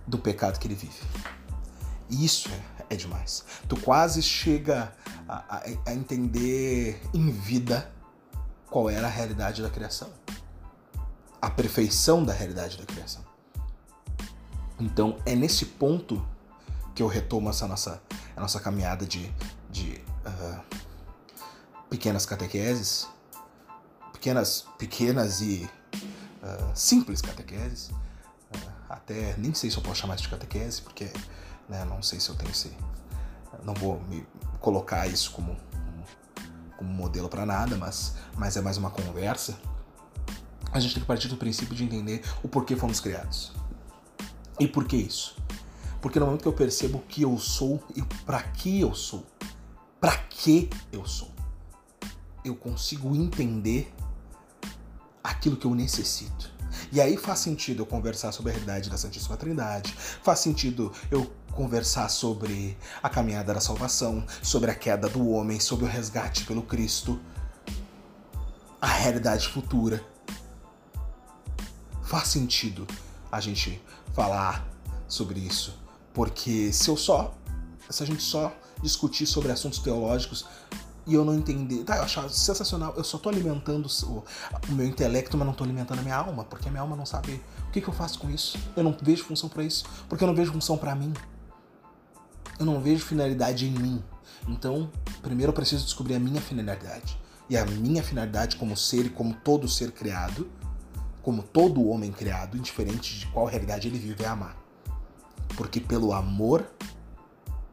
do 0.07 0.17
pecado 0.17 0.59
que 0.59 0.67
ele 0.67 0.75
vive. 0.75 1.01
E 2.09 2.25
isso 2.25 2.49
é, 2.49 2.93
é 2.93 2.95
demais. 2.95 3.43
Tu 3.67 3.75
quase 3.77 4.21
chega 4.21 4.93
a, 5.27 5.57
a, 5.57 5.63
a 5.87 5.93
entender 5.93 7.01
em 7.13 7.31
vida 7.31 7.91
qual 8.71 8.89
era 8.89 9.05
a 9.05 9.09
realidade 9.09 9.61
da 9.61 9.69
criação. 9.69 10.09
A 11.41 11.49
perfeição 11.49 12.23
da 12.23 12.31
realidade 12.31 12.77
da 12.77 12.85
criação. 12.85 13.21
Então 14.79 15.17
é 15.25 15.35
nesse 15.35 15.65
ponto 15.65 16.25
que 16.95 17.03
eu 17.03 17.07
retomo 17.07 17.49
essa 17.49 17.67
nossa, 17.67 18.01
a 18.35 18.39
nossa 18.39 18.59
caminhada 18.61 19.05
de, 19.05 19.31
de 19.69 20.01
uh, 20.25 20.61
pequenas 21.89 22.25
catequeses, 22.25 23.07
pequenas, 24.13 24.65
pequenas 24.77 25.41
e 25.41 25.69
uh, 26.41 26.71
simples 26.73 27.21
catequeses. 27.21 27.89
Uh, 27.89 28.71
até 28.89 29.35
nem 29.37 29.53
sei 29.53 29.69
se 29.69 29.77
eu 29.77 29.83
posso 29.83 29.99
chamar 29.99 30.15
isso 30.15 30.23
de 30.23 30.29
catequese, 30.29 30.81
porque 30.81 31.11
né, 31.67 31.83
não 31.83 32.01
sei 32.01 32.21
se 32.21 32.29
eu 32.29 32.35
tenho 32.35 32.51
esse. 32.51 32.75
Não 33.63 33.73
vou 33.73 33.99
me 34.03 34.25
colocar 34.61 35.05
isso 35.07 35.31
como 35.31 35.57
como 36.81 36.91
modelo 36.91 37.29
para 37.29 37.45
nada, 37.45 37.77
mas, 37.77 38.15
mas 38.35 38.57
é 38.57 38.61
mais 38.61 38.75
uma 38.75 38.89
conversa. 38.89 39.57
A 40.71 40.79
gente 40.79 40.95
tem 40.95 41.01
que 41.01 41.07
partir 41.07 41.27
do 41.27 41.37
princípio 41.37 41.75
de 41.75 41.83
entender 41.83 42.23
o 42.41 42.47
porquê 42.47 42.75
fomos 42.75 42.99
criados. 42.99 43.53
E 44.59 44.67
por 44.67 44.85
que 44.85 44.97
isso? 44.97 45.35
Porque 46.01 46.19
no 46.19 46.25
momento 46.25 46.41
que 46.41 46.47
eu 46.47 46.53
percebo 46.53 46.97
o 46.97 47.01
que 47.01 47.21
eu 47.21 47.37
sou 47.37 47.83
e 47.95 48.01
para 48.25 48.41
que 48.41 48.81
eu 48.81 48.95
sou, 48.95 49.25
para 49.99 50.17
que 50.17 50.69
eu 50.91 51.05
sou, 51.05 51.31
eu 52.43 52.55
consigo 52.55 53.15
entender 53.15 53.93
aquilo 55.23 55.55
que 55.55 55.65
eu 55.65 55.75
necessito. 55.75 56.49
E 56.91 56.99
aí 56.99 57.15
faz 57.15 57.39
sentido 57.39 57.83
eu 57.83 57.85
conversar 57.85 58.31
sobre 58.31 58.51
a 58.51 58.53
realidade 58.53 58.89
da 58.89 58.97
Santíssima 58.97 59.37
Trindade, 59.37 59.93
faz 60.23 60.39
sentido 60.39 60.91
eu 61.11 61.31
conversar 61.51 62.09
sobre 62.09 62.77
a 63.01 63.09
caminhada 63.09 63.53
da 63.53 63.59
salvação, 63.59 64.25
sobre 64.41 64.71
a 64.71 64.75
queda 64.75 65.07
do 65.09 65.29
homem, 65.29 65.59
sobre 65.59 65.85
o 65.85 65.87
resgate 65.87 66.45
pelo 66.45 66.61
Cristo, 66.61 67.19
a 68.79 68.87
realidade 68.87 69.47
futura. 69.47 70.03
Faz 72.03 72.27
sentido 72.27 72.87
a 73.31 73.39
gente 73.39 73.81
falar 74.13 74.67
sobre 75.07 75.39
isso, 75.39 75.77
porque 76.13 76.73
se 76.73 76.89
eu 76.89 76.97
só 76.97 77.33
se 77.89 78.03
a 78.03 78.05
gente 78.05 78.23
só 78.23 78.53
discutir 78.81 79.25
sobre 79.25 79.51
assuntos 79.51 79.79
teológicos 79.79 80.45
e 81.05 81.13
eu 81.13 81.25
não 81.25 81.33
entender. 81.33 81.83
Tá, 81.83 81.97
eu 81.97 82.03
achava 82.03 82.29
sensacional. 82.29 82.93
Eu 82.95 83.03
só 83.03 83.17
tô 83.17 83.29
alimentando 83.29 83.87
o, 84.03 84.23
o 84.69 84.71
meu 84.71 84.85
intelecto, 84.85 85.37
mas 85.37 85.45
não 85.45 85.53
tô 85.53 85.63
alimentando 85.63 85.99
a 85.99 86.01
minha 86.01 86.15
alma, 86.15 86.43
porque 86.43 86.67
a 86.67 86.71
minha 86.71 86.81
alma 86.81 86.95
não 86.95 87.05
sabe 87.05 87.41
o 87.67 87.71
que, 87.71 87.81
que 87.81 87.87
eu 87.87 87.93
faço 87.93 88.19
com 88.19 88.29
isso. 88.29 88.57
Eu 88.75 88.83
não 88.83 88.95
vejo 89.01 89.23
função 89.23 89.49
para 89.49 89.63
isso, 89.63 89.83
porque 90.07 90.23
eu 90.23 90.27
não 90.27 90.35
vejo 90.35 90.51
função 90.51 90.77
para 90.77 90.95
mim. 90.95 91.13
Eu 92.61 92.65
não 92.65 92.79
vejo 92.79 93.03
finalidade 93.03 93.65
em 93.65 93.71
mim. 93.71 94.03
Então, 94.47 94.91
primeiro 95.23 95.49
eu 95.49 95.55
preciso 95.55 95.83
descobrir 95.83 96.13
a 96.13 96.19
minha 96.19 96.39
finalidade. 96.39 97.19
E 97.49 97.57
a 97.57 97.65
minha 97.65 98.03
finalidade 98.03 98.55
como 98.55 98.77
ser 98.77 99.07
e 99.07 99.09
como 99.09 99.33
todo 99.33 99.67
ser 99.67 99.91
criado, 99.91 100.47
como 101.23 101.41
todo 101.41 101.87
homem 101.87 102.11
criado, 102.11 102.55
indiferente 102.55 103.17
de 103.17 103.25
qual 103.25 103.47
realidade 103.47 103.87
ele 103.87 103.97
vive, 103.97 104.23
é 104.23 104.27
amar. 104.27 104.55
Porque 105.57 105.79
pelo 105.79 106.13
amor 106.13 106.63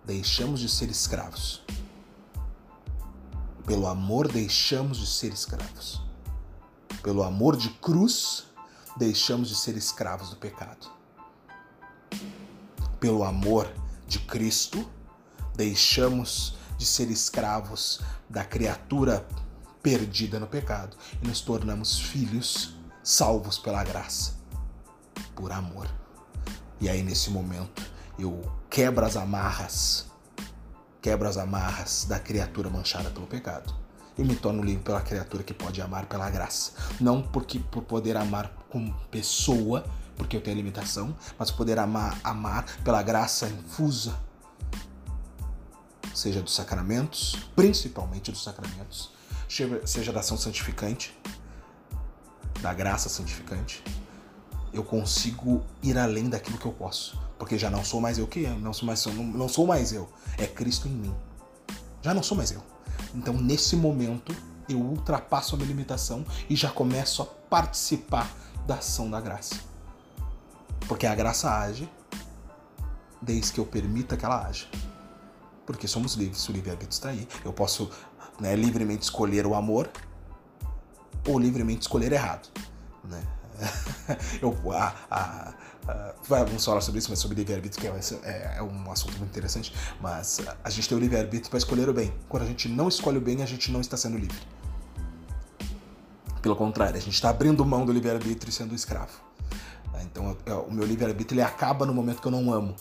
deixamos 0.07 0.59
de 0.59 0.71
ser 0.71 0.89
escravos. 0.89 1.63
Pelo 3.67 3.87
amor 3.89 4.27
deixamos 4.27 4.97
de 4.97 5.07
ser 5.07 5.35
escravos. 5.35 6.01
Pelo 7.03 7.23
amor 7.23 7.59
de 7.59 7.69
cruz, 7.75 8.47
deixamos 8.97 9.51
de 9.51 9.55
ser 9.55 9.77
escravos 9.77 10.31
do 10.31 10.37
pecado. 10.37 10.91
Pelo 12.99 13.23
amor 13.23 13.71
de 14.09 14.19
Cristo, 14.21 14.89
deixamos 15.55 16.59
de 16.77 16.85
ser 16.85 17.11
escravos 17.11 18.01
da 18.29 18.45
criatura 18.45 19.25
perdida 19.81 20.41
no 20.41 20.49
pecado 20.49 20.97
e 21.23 21.29
nos 21.29 21.41
tornamos 21.41 22.01
filhos 22.01 22.75
salvos 23.05 23.59
pela 23.59 23.85
graça, 23.85 24.35
por 25.37 25.53
amor. 25.53 25.89
E 26.81 26.89
aí, 26.89 27.03
nesse 27.03 27.31
momento, 27.31 27.83
eu 28.19 28.41
quebro 28.69 29.05
as 29.05 29.17
amarras 29.17 30.09
quebra 31.01 31.29
as 31.29 31.37
amarras 31.37 32.05
da 32.09 32.19
criatura 32.19 32.69
manchada 32.69 33.11
pelo 33.11 33.27
pecado 33.27 33.75
e 34.17 34.25
me 34.25 34.35
torno 34.35 34.63
livre 34.63 34.83
pela 34.83 35.01
criatura 35.01 35.43
que 35.43 35.55
pode 35.55 35.81
amar 35.81 36.07
pela 36.07 36.29
graça. 36.29 36.73
Não 37.01 37.23
porque 37.23 37.59
por 37.59 37.85
poder 37.85 38.17
amar 38.17 38.53
como 38.69 38.93
pessoa, 39.11 39.85
porque 40.19 40.37
eu 40.37 40.41
tenho 40.41 40.57
limitação, 40.57 41.17
mas 41.39 41.51
poder 41.51 41.79
amar, 41.79 42.19
amar 42.23 42.67
pela 42.83 43.03
graça 43.03 43.49
infusa, 43.49 44.19
seja 46.15 46.43
dos 46.43 46.55
sacramentos, 46.55 47.37
principalmente 47.55 48.31
dos 48.31 48.43
sacramentos, 48.43 49.11
seja 49.87 50.13
da 50.13 50.21
ação 50.21 50.37
santificante, 50.37 51.17
da 52.61 52.75
graça 52.75 53.09
santificante, 53.09 53.83
eu 54.73 54.85
consigo 54.85 55.65
ir 55.83 55.97
além 55.97 56.29
daquilo 56.29 56.59
que 56.59 56.67
eu 56.67 56.73
posso 56.73 57.29
porque 57.39 57.57
já 57.57 57.71
não 57.71 57.85
sou 57.85 58.01
mais 58.01 58.19
eu 58.19 58.27
que 58.27 58.47
não 58.47 58.73
sou 58.73 58.87
mais, 58.87 59.07
não 59.07 59.49
sou 59.49 59.67
mais 59.67 59.93
eu, 59.93 60.09
é 60.37 60.47
Cristo 60.47 60.89
em 60.89 60.91
mim. 60.91 61.15
Já 62.03 62.13
não 62.13 62.23
sou 62.23 62.37
mais 62.37 62.51
eu. 62.51 62.63
Então, 63.15 63.35
nesse 63.35 63.77
momento, 63.77 64.35
eu 64.69 64.79
ultrapasso 64.79 65.55
a 65.55 65.59
minha 65.59 65.69
limitação 65.69 66.27
e 66.51 66.57
já 66.57 66.69
começo 66.69 67.23
a 67.23 67.25
participar 67.25 68.29
da 68.67 68.77
ação 68.77 69.09
da 69.09 69.21
graça. 69.21 69.55
Porque 70.89 71.07
a 71.07 71.15
graça 71.15 71.51
age 71.51 71.89
desde 73.21 73.53
que 73.53 73.61
eu 73.61 73.67
permita 73.67 74.17
que 74.17 74.25
ela 74.25 74.47
haja. 74.47 74.67
Porque 75.67 75.87
somos 75.87 76.15
livres, 76.15 76.49
o 76.49 76.53
livre-arbítrio 76.53 76.95
está 76.95 77.11
aí. 77.11 77.29
Eu 77.45 77.53
posso 77.53 77.91
né, 78.41 78.57
livremente 78.57 79.03
escolher 79.03 79.47
o 79.47 79.55
amor 79.55 79.91
ou 81.27 81.39
livremente 81.39 81.83
escolher 81.83 82.11
errado. 82.13 82.49
Né? 83.05 83.23
eu, 84.41 84.57
a, 84.73 84.95
a, 85.11 85.55
a, 85.87 86.15
vamos 86.27 86.65
falar 86.65 86.81
sobre 86.81 87.01
isso, 87.01 87.11
mas 87.11 87.19
sobre 87.19 87.37
livre-arbítrio, 87.37 87.81
que 87.81 87.87
é, 87.87 88.31
é, 88.31 88.55
é, 88.57 88.63
um 88.63 88.91
assunto 88.91 89.19
muito 89.19 89.31
interessante. 89.31 89.75
Mas 90.01 90.41
a 90.65 90.71
gente 90.71 90.89
tem 90.89 90.97
o 90.97 91.01
livre-arbítrio 91.01 91.51
para 91.51 91.59
escolher 91.59 91.89
o 91.89 91.93
bem. 91.93 92.15
Quando 92.29 92.45
a 92.45 92.47
gente 92.47 92.69
não 92.69 92.89
escolhe 92.89 93.19
o 93.19 93.21
bem, 93.21 93.43
a 93.43 93.47
gente 93.47 93.71
não 93.71 93.81
está 93.81 93.97
sendo 93.97 94.17
livre. 94.17 94.39
Pelo 96.41 96.57
contrário, 96.57 96.97
a 96.97 97.01
gente 97.01 97.15
está 97.15 97.29
abrindo 97.29 97.63
mão 97.65 97.85
do 97.85 97.93
livre-arbítrio 97.93 98.49
e 98.49 98.53
sendo 98.53 98.75
escravo. 98.75 99.28
Então, 100.03 100.37
o 100.67 100.73
meu 100.73 100.87
livre-arbítrio 100.87 101.37
ele 101.37 101.47
acaba 101.47 101.87
no 101.87 101.95
momento 101.95 102.21
que 102.21 102.27
eu 102.27 102.33
não 102.33 102.53
amo. 102.53 102.75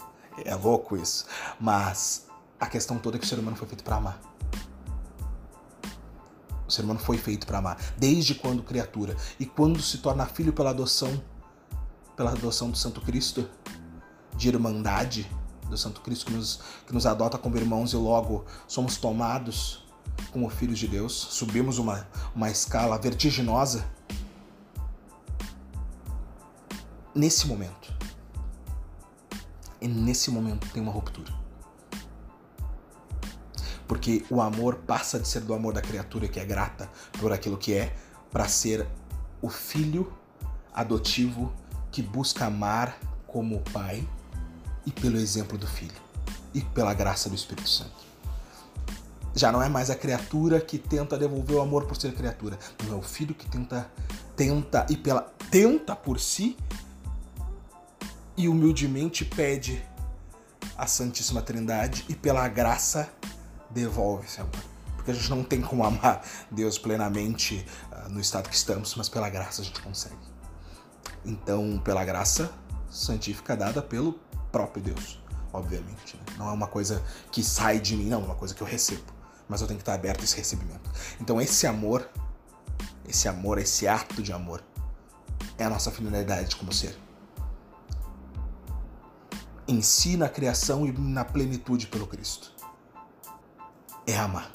É 0.45 0.55
louco 0.55 0.95
isso. 0.95 1.25
Mas 1.59 2.27
a 2.59 2.67
questão 2.67 2.97
toda 2.97 3.17
é 3.17 3.19
que 3.19 3.25
o 3.25 3.29
ser 3.29 3.39
humano 3.39 3.55
foi 3.55 3.67
feito 3.67 3.83
para 3.83 3.97
amar. 3.97 4.19
O 6.67 6.71
ser 6.71 6.83
humano 6.83 6.99
foi 6.99 7.17
feito 7.17 7.47
para 7.47 7.59
amar, 7.59 7.77
desde 7.97 8.35
quando 8.35 8.61
criatura. 8.61 9.15
E 9.39 9.45
quando 9.45 9.81
se 9.81 9.99
torna 9.99 10.25
filho 10.25 10.51
pela 10.51 10.71
adoção, 10.71 11.21
pela 12.15 12.31
adoção 12.31 12.69
do 12.69 12.77
Santo 12.77 12.99
Cristo, 12.99 13.49
de 14.35 14.49
irmandade 14.49 15.29
do 15.69 15.77
Santo 15.77 16.01
Cristo 16.01 16.27
que 16.27 16.33
nos, 16.33 16.59
que 16.85 16.93
nos 16.93 17.05
adota 17.05 17.37
como 17.37 17.57
irmãos 17.57 17.93
e 17.93 17.95
logo 17.95 18.45
somos 18.67 18.97
tomados 18.97 19.85
como 20.31 20.49
filhos 20.49 20.79
de 20.79 20.87
Deus, 20.87 21.13
subimos 21.13 21.77
uma, 21.77 22.07
uma 22.35 22.49
escala 22.49 22.97
vertiginosa. 22.97 23.85
Nesse 27.17 27.47
momento, 27.47 27.91
e 29.81 29.87
nesse 29.87 30.29
momento 30.29 30.69
tem 30.69 30.83
uma 30.83 30.91
ruptura. 30.91 31.33
Porque 33.87 34.23
o 34.29 34.39
amor 34.39 34.75
passa 34.85 35.19
de 35.19 35.27
ser 35.27 35.39
do 35.39 35.55
amor 35.55 35.73
da 35.73 35.81
criatura 35.81 36.27
que 36.27 36.39
é 36.39 36.45
grata 36.45 36.87
por 37.19 37.33
aquilo 37.33 37.57
que 37.57 37.73
é, 37.73 37.95
para 38.29 38.47
ser 38.47 38.87
o 39.41 39.49
filho 39.49 40.15
adotivo 40.71 41.51
que 41.89 42.03
busca 42.03 42.45
amar 42.45 42.99
como 43.25 43.55
o 43.55 43.61
pai 43.61 44.07
e 44.85 44.91
pelo 44.91 45.17
exemplo 45.17 45.57
do 45.57 45.65
filho 45.65 45.99
e 46.53 46.61
pela 46.61 46.93
graça 46.93 47.29
do 47.29 47.35
Espírito 47.35 47.67
Santo. 47.67 48.05
Já 49.33 49.51
não 49.51 49.63
é 49.63 49.67
mais 49.67 49.89
a 49.89 49.95
criatura 49.95 50.61
que 50.61 50.77
tenta 50.77 51.17
devolver 51.17 51.57
o 51.57 51.61
amor 51.61 51.87
por 51.87 51.97
ser 51.97 52.13
criatura, 52.13 52.59
não 52.85 52.93
é 52.93 52.95
o 52.95 53.01
filho 53.01 53.33
que 53.33 53.49
tenta 53.49 53.89
tenta 54.35 54.85
e 54.87 54.95
pela 54.95 55.21
tenta 55.49 55.95
por 55.95 56.19
si 56.19 56.55
e 58.37 58.47
humildemente 58.47 59.25
pede 59.25 59.83
a 60.77 60.85
Santíssima 60.85 61.41
Trindade 61.41 62.05
e 62.07 62.15
pela 62.15 62.47
graça 62.47 63.09
devolve 63.71 64.25
esse 64.25 64.39
amor. 64.39 64.63
Porque 64.95 65.11
a 65.11 65.13
gente 65.13 65.29
não 65.29 65.43
tem 65.43 65.59
como 65.59 65.83
amar 65.83 66.23
Deus 66.51 66.77
plenamente 66.77 67.65
uh, 67.91 68.09
no 68.09 68.19
estado 68.19 68.47
que 68.47 68.55
estamos, 68.55 68.93
mas 68.95 69.09
pela 69.09 69.29
graça 69.29 69.61
a 69.61 69.65
gente 69.65 69.81
consegue. 69.81 70.15
Então, 71.25 71.81
pela 71.83 72.05
graça 72.05 72.51
santífica 72.89 73.57
dada 73.57 73.81
pelo 73.81 74.13
próprio 74.51 74.83
Deus, 74.83 75.19
obviamente. 75.51 76.15
Né? 76.15 76.23
Não 76.37 76.49
é 76.49 76.51
uma 76.51 76.67
coisa 76.67 77.03
que 77.31 77.43
sai 77.43 77.79
de 77.79 77.97
mim, 77.97 78.09
não, 78.09 78.21
é 78.21 78.25
uma 78.25 78.35
coisa 78.35 78.53
que 78.53 78.61
eu 78.61 78.67
recebo. 78.67 79.17
Mas 79.49 79.61
eu 79.61 79.67
tenho 79.67 79.77
que 79.77 79.81
estar 79.81 79.93
aberto 79.93 80.21
a 80.21 80.23
esse 80.23 80.35
recebimento. 80.35 80.89
Então, 81.19 81.41
esse 81.41 81.65
amor, 81.65 82.07
esse 83.07 83.27
amor, 83.27 83.57
esse 83.57 83.87
ato 83.87 84.21
de 84.21 84.31
amor, 84.31 84.61
é 85.57 85.63
a 85.63 85.69
nossa 85.69 85.89
finalidade 85.89 86.55
como 86.55 86.71
ser. 86.71 86.97
Em 89.67 89.81
si, 89.81 90.15
na 90.15 90.29
criação 90.29 90.85
e 90.85 90.91
na 90.93 91.25
plenitude 91.25 91.87
pelo 91.87 92.07
Cristo 92.07 92.53
é 94.07 94.17
amar. 94.17 94.49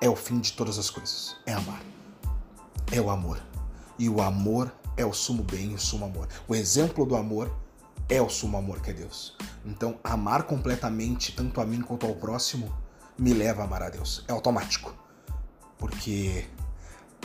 É 0.00 0.08
o 0.08 0.16
fim 0.16 0.40
de 0.40 0.52
todas 0.52 0.78
as 0.78 0.90
coisas. 0.90 1.36
É 1.46 1.52
amar. 1.52 1.80
É 2.90 3.00
o 3.00 3.08
amor. 3.08 3.40
E 3.96 4.08
o 4.08 4.20
amor 4.20 4.74
é 4.96 5.04
o 5.06 5.12
sumo 5.12 5.44
bem 5.44 5.70
e 5.70 5.74
o 5.74 5.78
sumo 5.78 6.06
amor. 6.06 6.28
O 6.48 6.54
exemplo 6.56 7.06
do 7.06 7.14
amor 7.14 7.54
é 8.08 8.20
o 8.20 8.28
sumo 8.28 8.56
amor 8.56 8.80
que 8.80 8.90
é 8.90 8.92
Deus. 8.92 9.36
Então, 9.64 10.00
amar 10.02 10.42
completamente, 10.42 11.32
tanto 11.32 11.60
a 11.60 11.64
mim 11.64 11.80
quanto 11.80 12.06
ao 12.06 12.16
próximo, 12.16 12.74
me 13.16 13.32
leva 13.32 13.62
a 13.62 13.64
amar 13.64 13.84
a 13.84 13.90
Deus. 13.90 14.24
É 14.26 14.32
automático. 14.32 14.92
Porque 15.78 16.46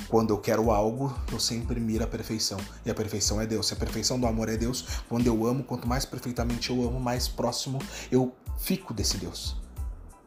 quando 0.07 0.31
eu 0.33 0.37
quero 0.37 0.71
algo, 0.71 1.13
eu 1.31 1.39
sempre 1.39 1.79
miro 1.79 2.03
a 2.03 2.07
perfeição. 2.07 2.59
E 2.85 2.91
a 2.91 2.95
perfeição 2.95 3.41
é 3.41 3.45
Deus. 3.45 3.67
Se 3.67 3.73
a 3.73 3.77
perfeição 3.77 4.19
do 4.19 4.27
amor 4.27 4.49
é 4.49 4.57
Deus, 4.57 4.85
quando 5.09 5.27
eu 5.27 5.45
amo, 5.45 5.63
quanto 5.63 5.87
mais 5.87 6.05
perfeitamente 6.05 6.69
eu 6.69 6.81
amo, 6.87 6.99
mais 6.99 7.27
próximo 7.27 7.79
eu 8.11 8.35
fico 8.57 8.93
desse 8.93 9.17
Deus 9.17 9.65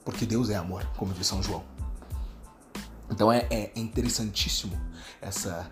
porque 0.09 0.24
Deus 0.24 0.48
é 0.48 0.57
amor, 0.57 0.87
como 0.96 1.12
diz 1.12 1.26
São 1.26 1.42
João. 1.42 1.62
Então 3.11 3.31
é, 3.31 3.46
é 3.50 3.70
interessantíssimo 3.76 4.74
essa, 5.20 5.70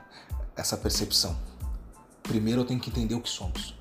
essa 0.55 0.77
percepção. 0.77 1.35
Primeiro 2.23 2.61
eu 2.61 2.67
tenho 2.67 2.79
que 2.79 2.91
entender 2.91 3.15
o 3.15 3.21
que 3.23 3.31
somos. 3.31 3.75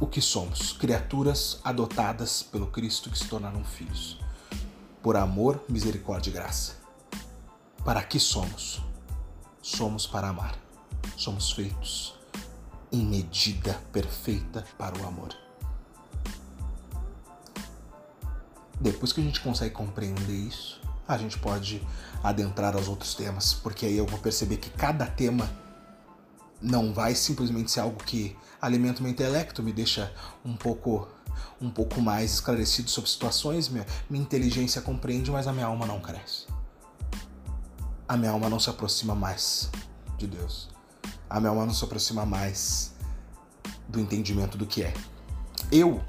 O 0.00 0.06
que 0.06 0.22
somos? 0.22 0.72
Criaturas 0.72 1.60
adotadas 1.62 2.42
pelo 2.42 2.68
Cristo 2.68 3.10
que 3.10 3.18
se 3.18 3.28
tornaram 3.28 3.62
filhos. 3.62 4.18
Por 5.02 5.14
amor, 5.14 5.62
misericórdia 5.68 6.30
e 6.30 6.32
graça. 6.32 6.79
Para 7.84 8.02
que 8.02 8.20
somos? 8.20 8.82
Somos 9.62 10.06
para 10.06 10.28
amar. 10.28 10.54
Somos 11.16 11.52
feitos 11.52 12.14
em 12.92 13.04
medida 13.04 13.74
perfeita 13.92 14.66
para 14.76 14.98
o 14.98 15.06
amor. 15.06 15.34
Depois 18.80 19.12
que 19.12 19.20
a 19.20 19.24
gente 19.24 19.40
consegue 19.40 19.74
compreender 19.74 20.32
isso, 20.32 20.80
a 21.06 21.16
gente 21.16 21.38
pode 21.38 21.82
adentrar 22.22 22.74
aos 22.74 22.88
outros 22.88 23.14
temas, 23.14 23.54
porque 23.54 23.86
aí 23.86 23.96
eu 23.96 24.06
vou 24.06 24.18
perceber 24.18 24.56
que 24.56 24.70
cada 24.70 25.06
tema 25.06 25.50
não 26.60 26.92
vai 26.92 27.14
simplesmente 27.14 27.70
ser 27.70 27.80
algo 27.80 28.02
que 28.04 28.36
alimenta 28.60 29.00
o 29.00 29.02
meu 29.02 29.12
intelecto, 29.12 29.62
me 29.62 29.72
deixa 29.72 30.12
um 30.44 30.56
pouco 30.56 31.08
um 31.60 31.70
pouco 31.70 32.00
mais 32.00 32.34
esclarecido 32.34 32.88
sobre 32.88 33.10
situações, 33.10 33.68
minha, 33.68 33.86
minha 34.08 34.22
inteligência 34.22 34.80
compreende, 34.80 35.30
mas 35.30 35.46
a 35.46 35.52
minha 35.52 35.66
alma 35.66 35.86
não 35.86 36.00
cresce. 36.00 36.46
A 38.10 38.16
minha 38.16 38.32
alma 38.32 38.48
não 38.48 38.58
se 38.58 38.68
aproxima 38.68 39.14
mais 39.14 39.70
de 40.18 40.26
Deus. 40.26 40.68
A 41.28 41.38
minha 41.38 41.50
alma 41.50 41.64
não 41.64 41.72
se 41.72 41.84
aproxima 41.84 42.26
mais 42.26 42.92
do 43.88 44.00
entendimento 44.00 44.58
do 44.58 44.66
que 44.66 44.82
é. 44.82 44.92
Eu 45.70 46.02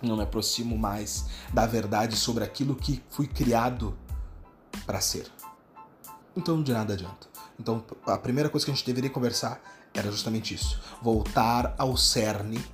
não 0.00 0.16
me 0.16 0.22
aproximo 0.22 0.78
mais 0.78 1.26
da 1.52 1.66
verdade 1.66 2.16
sobre 2.16 2.42
aquilo 2.42 2.74
que 2.74 3.04
fui 3.10 3.26
criado 3.26 3.94
para 4.86 4.98
ser. 5.02 5.30
Então 6.34 6.62
de 6.62 6.72
nada 6.72 6.94
adianta. 6.94 7.28
Então 7.60 7.84
a 8.06 8.16
primeira 8.16 8.48
coisa 8.48 8.64
que 8.64 8.72
a 8.72 8.74
gente 8.74 8.86
deveria 8.86 9.10
conversar 9.10 9.60
era 9.92 10.10
justamente 10.10 10.54
isso: 10.54 10.80
voltar 11.02 11.74
ao 11.76 11.98
cerne, 11.98 12.64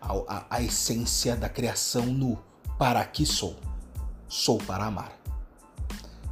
ao, 0.00 0.28
a, 0.28 0.44
a 0.50 0.60
essência 0.60 1.36
da 1.36 1.48
criação 1.48 2.06
no 2.06 2.36
para 2.76 3.04
que 3.04 3.24
sou. 3.24 3.56
Sou 4.26 4.58
para 4.58 4.86
amar. 4.86 5.16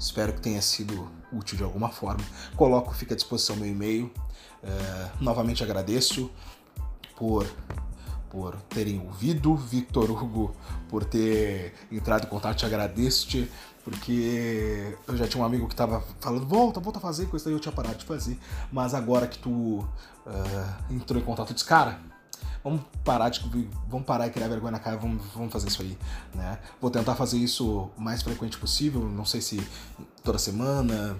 Espero 0.01 0.33
que 0.33 0.40
tenha 0.40 0.61
sido 0.61 1.09
útil 1.37 1.57
de 1.57 1.64
alguma 1.64 1.88
forma. 1.88 2.25
Coloco, 2.57 2.94
fica 2.94 3.14
à 3.14 3.16
disposição 3.16 3.57
meu 3.57 3.68
e-mail. 3.68 4.07
Uh, 4.62 5.22
novamente 5.22 5.62
agradeço 5.62 6.31
por 7.16 7.46
por 8.29 8.55
terem 8.68 9.01
ouvido, 9.01 9.57
Victor 9.57 10.11
Hugo 10.11 10.55
por 10.90 11.05
ter 11.05 11.72
entrado 11.90 12.27
em 12.27 12.29
contato, 12.29 12.59
te 12.59 12.66
agradeço-te, 12.66 13.51
porque 13.83 14.96
eu 15.07 15.16
já 15.16 15.27
tinha 15.27 15.42
um 15.42 15.46
amigo 15.46 15.66
que 15.66 15.75
estava 15.75 16.03
falando, 16.20 16.46
volta, 16.46 16.81
volta 16.81 16.99
a 16.99 17.01
fazer, 17.01 17.27
coisa 17.27 17.49
aí 17.49 17.55
eu 17.55 17.61
tinha 17.61 17.72
parado 17.72 17.96
de 17.96 18.05
fazer, 18.05 18.38
mas 18.70 18.94
agora 18.94 19.27
que 19.27 19.38
tu 19.38 19.51
uh, 19.51 19.87
entrou 20.90 21.20
em 21.20 21.25
contato, 21.25 21.51
eu 21.51 21.55
disse, 21.55 21.66
cara, 21.66 21.99
vamos 22.62 22.83
parar 23.05 23.29
de 23.29 23.40
vamos 23.88 24.07
parar 24.07 24.27
e 24.27 24.31
criar 24.31 24.49
vergonha 24.49 24.72
na 24.72 24.79
cara, 24.79 24.96
vamos, 24.96 25.22
vamos 25.35 25.53
fazer 25.53 25.68
isso 25.68 25.83
aí, 25.83 25.99
né? 26.35 26.59
Vou 26.81 26.90
tentar 26.90 27.14
fazer 27.14 27.38
isso 27.38 27.90
o 27.96 28.01
mais 28.01 28.22
frequente 28.22 28.59
possível, 28.59 29.03
não 29.03 29.25
sei 29.25 29.40
se 29.40 29.66
toda 30.22 30.38
semana, 30.38 31.18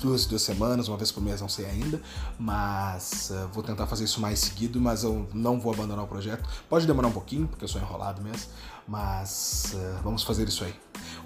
duas, 0.00 0.26
duas 0.26 0.42
semanas, 0.42 0.88
uma 0.88 0.96
vez 0.96 1.10
por 1.10 1.22
mês, 1.22 1.40
não 1.40 1.48
sei 1.48 1.66
ainda, 1.66 2.00
mas 2.38 3.30
uh, 3.30 3.48
vou 3.48 3.62
tentar 3.62 3.86
fazer 3.86 4.04
isso 4.04 4.20
mais 4.20 4.38
seguido, 4.38 4.80
mas 4.80 5.04
eu 5.04 5.28
não 5.34 5.60
vou 5.60 5.72
abandonar 5.72 6.04
o 6.04 6.08
projeto. 6.08 6.48
Pode 6.68 6.86
demorar 6.86 7.08
um 7.08 7.12
pouquinho, 7.12 7.46
porque 7.46 7.64
eu 7.64 7.68
sou 7.68 7.80
enrolado 7.80 8.22
mesmo, 8.22 8.50
mas 8.86 9.74
uh, 9.74 10.02
vamos 10.02 10.22
fazer 10.22 10.48
isso 10.48 10.64
aí. 10.64 10.74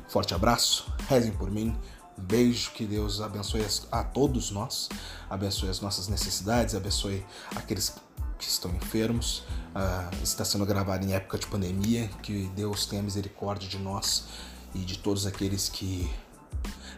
Um 0.07 0.11
forte 0.11 0.35
abraço, 0.35 0.93
rezem 1.09 1.33
por 1.33 1.51
mim, 1.51 1.77
um 2.19 2.23
beijo, 2.23 2.73
que 2.73 2.85
Deus 2.85 3.21
abençoe 3.21 3.65
a 3.91 4.05
todos 4.05 4.51
nós, 4.51 4.89
abençoe 5.29 5.69
as 5.69 5.81
nossas 5.81 6.09
necessidades, 6.09 6.75
abençoe 6.75 7.25
aqueles 7.57 7.95
que 8.43 8.49
estão 8.49 8.71
enfermos. 8.75 9.45
Uh, 9.75 10.23
está 10.23 10.45
sendo 10.45 10.67
gravado 10.67 11.07
em 11.07 11.15
época 11.15 11.39
de 11.39 11.47
pandemia, 11.47 12.09
que 12.23 12.49
Deus 12.57 12.85
tenha 12.85 13.03
misericórdia 13.03 13.69
de 13.69 13.79
nós 13.79 14.27
e 14.75 14.81
de 14.81 14.99
todos 14.99 15.27
aqueles 15.27 15.69
que 15.69 16.11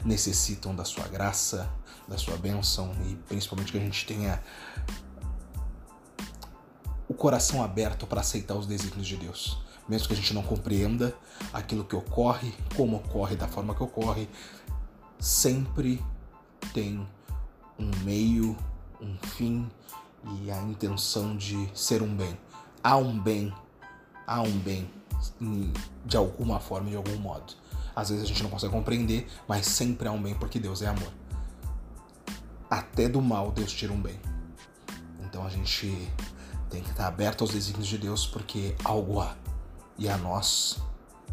necessitam 0.04 0.74
da 0.74 0.84
sua 0.84 1.06
graça, 1.06 1.70
da 2.08 2.16
sua 2.16 2.36
bênção 2.36 2.92
e 3.06 3.14
principalmente 3.28 3.72
que 3.72 3.78
a 3.78 3.80
gente 3.80 4.06
tenha 4.06 4.42
o 7.08 7.14
coração 7.14 7.62
aberto 7.62 8.06
para 8.06 8.22
aceitar 8.22 8.54
os 8.54 8.66
desígnios 8.66 9.06
de 9.06 9.16
Deus. 9.16 9.58
Mesmo 9.86 10.08
que 10.08 10.14
a 10.14 10.16
gente 10.16 10.32
não 10.32 10.42
compreenda 10.42 11.14
aquilo 11.52 11.84
que 11.84 11.94
ocorre, 11.94 12.54
como 12.74 12.96
ocorre, 12.96 13.36
da 13.36 13.46
forma 13.46 13.74
que 13.74 13.82
ocorre, 13.82 14.28
sempre 15.18 16.02
tem 16.72 17.06
um 17.78 17.90
meio, 18.02 18.56
um 19.00 19.16
fim 19.18 19.70
e 20.26 20.50
a 20.50 20.60
intenção 20.62 21.36
de 21.36 21.68
ser 21.74 22.02
um 22.02 22.14
bem. 22.14 22.38
Há 22.82 22.96
um 22.96 23.18
bem, 23.18 23.52
há 24.26 24.42
um 24.42 24.58
bem 24.58 24.90
de 26.04 26.16
alguma 26.16 26.60
forma, 26.60 26.90
de 26.90 26.96
algum 26.96 27.16
modo. 27.16 27.54
Às 27.94 28.08
vezes 28.08 28.24
a 28.24 28.26
gente 28.26 28.42
não 28.42 28.50
consegue 28.50 28.72
compreender, 28.72 29.28
mas 29.46 29.66
sempre 29.66 30.08
há 30.08 30.12
um 30.12 30.22
bem 30.22 30.34
porque 30.34 30.58
Deus 30.58 30.82
é 30.82 30.88
amor. 30.88 31.12
Até 32.68 33.08
do 33.08 33.22
mal 33.22 33.52
Deus 33.52 33.72
tira 33.72 33.92
um 33.92 34.00
bem. 34.00 34.18
Então 35.22 35.46
a 35.46 35.48
gente 35.48 36.10
tem 36.70 36.82
que 36.82 36.90
estar 36.90 37.06
aberto 37.06 37.42
aos 37.42 37.52
desígnios 37.52 37.86
de 37.86 37.98
Deus 37.98 38.26
porque 38.26 38.74
algo 38.84 39.20
há. 39.20 39.36
E 39.96 40.08
a 40.08 40.18
nós 40.18 40.78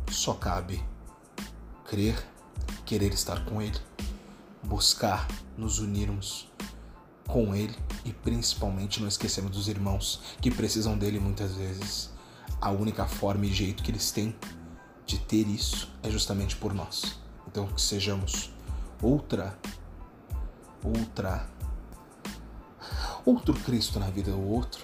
só 0.09 0.33
cabe 0.33 0.83
crer, 1.85 2.23
querer 2.85 3.11
estar 3.13 3.43
com 3.45 3.61
Ele, 3.61 3.79
buscar 4.63 5.27
nos 5.57 5.79
unirmos 5.79 6.47
com 7.31 7.55
Ele 7.55 7.75
e 8.03 8.11
principalmente 8.11 8.99
não 8.99 9.07
esquecermos 9.07 9.53
dos 9.53 9.67
irmãos 9.67 10.21
que 10.41 10.51
precisam 10.51 10.97
dele 10.97 11.19
muitas 11.19 11.55
vezes. 11.55 12.09
A 12.59 12.69
única 12.69 13.07
forma 13.07 13.45
e 13.45 13.53
jeito 13.53 13.81
que 13.81 13.89
eles 13.89 14.11
têm 14.11 14.35
de 15.05 15.17
ter 15.17 15.47
isso 15.47 15.89
é 16.03 16.09
justamente 16.09 16.55
por 16.57 16.73
nós. 16.73 17.19
Então 17.47 17.67
que 17.67 17.81
sejamos 17.81 18.51
outra 19.01 19.57
outra 20.83 21.49
outro 23.25 23.53
Cristo 23.53 23.99
na 23.99 24.09
vida 24.09 24.31
do 24.31 24.41
outro, 24.41 24.83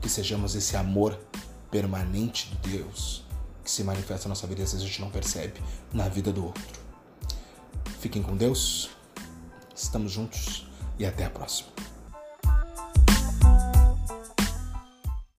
que 0.00 0.08
sejamos 0.08 0.54
esse 0.54 0.76
amor 0.76 1.18
permanente 1.70 2.50
de 2.50 2.76
Deus 2.76 3.24
que 3.64 3.70
se 3.70 3.82
manifesta 3.82 4.28
na 4.28 4.30
nossa 4.30 4.46
vida 4.46 4.60
e 4.60 4.64
às 4.64 4.72
vezes 4.72 4.84
a 4.84 4.88
gente 4.88 5.00
não 5.00 5.10
percebe 5.10 5.60
na 5.92 6.08
vida 6.08 6.32
do 6.32 6.46
outro. 6.46 6.80
Fiquem 8.00 8.22
com 8.22 8.36
Deus, 8.36 8.90
estamos 9.74 10.12
juntos 10.12 10.67
e 10.98 11.06
até 11.06 11.24
a 11.24 11.30
próxima. 11.30 11.70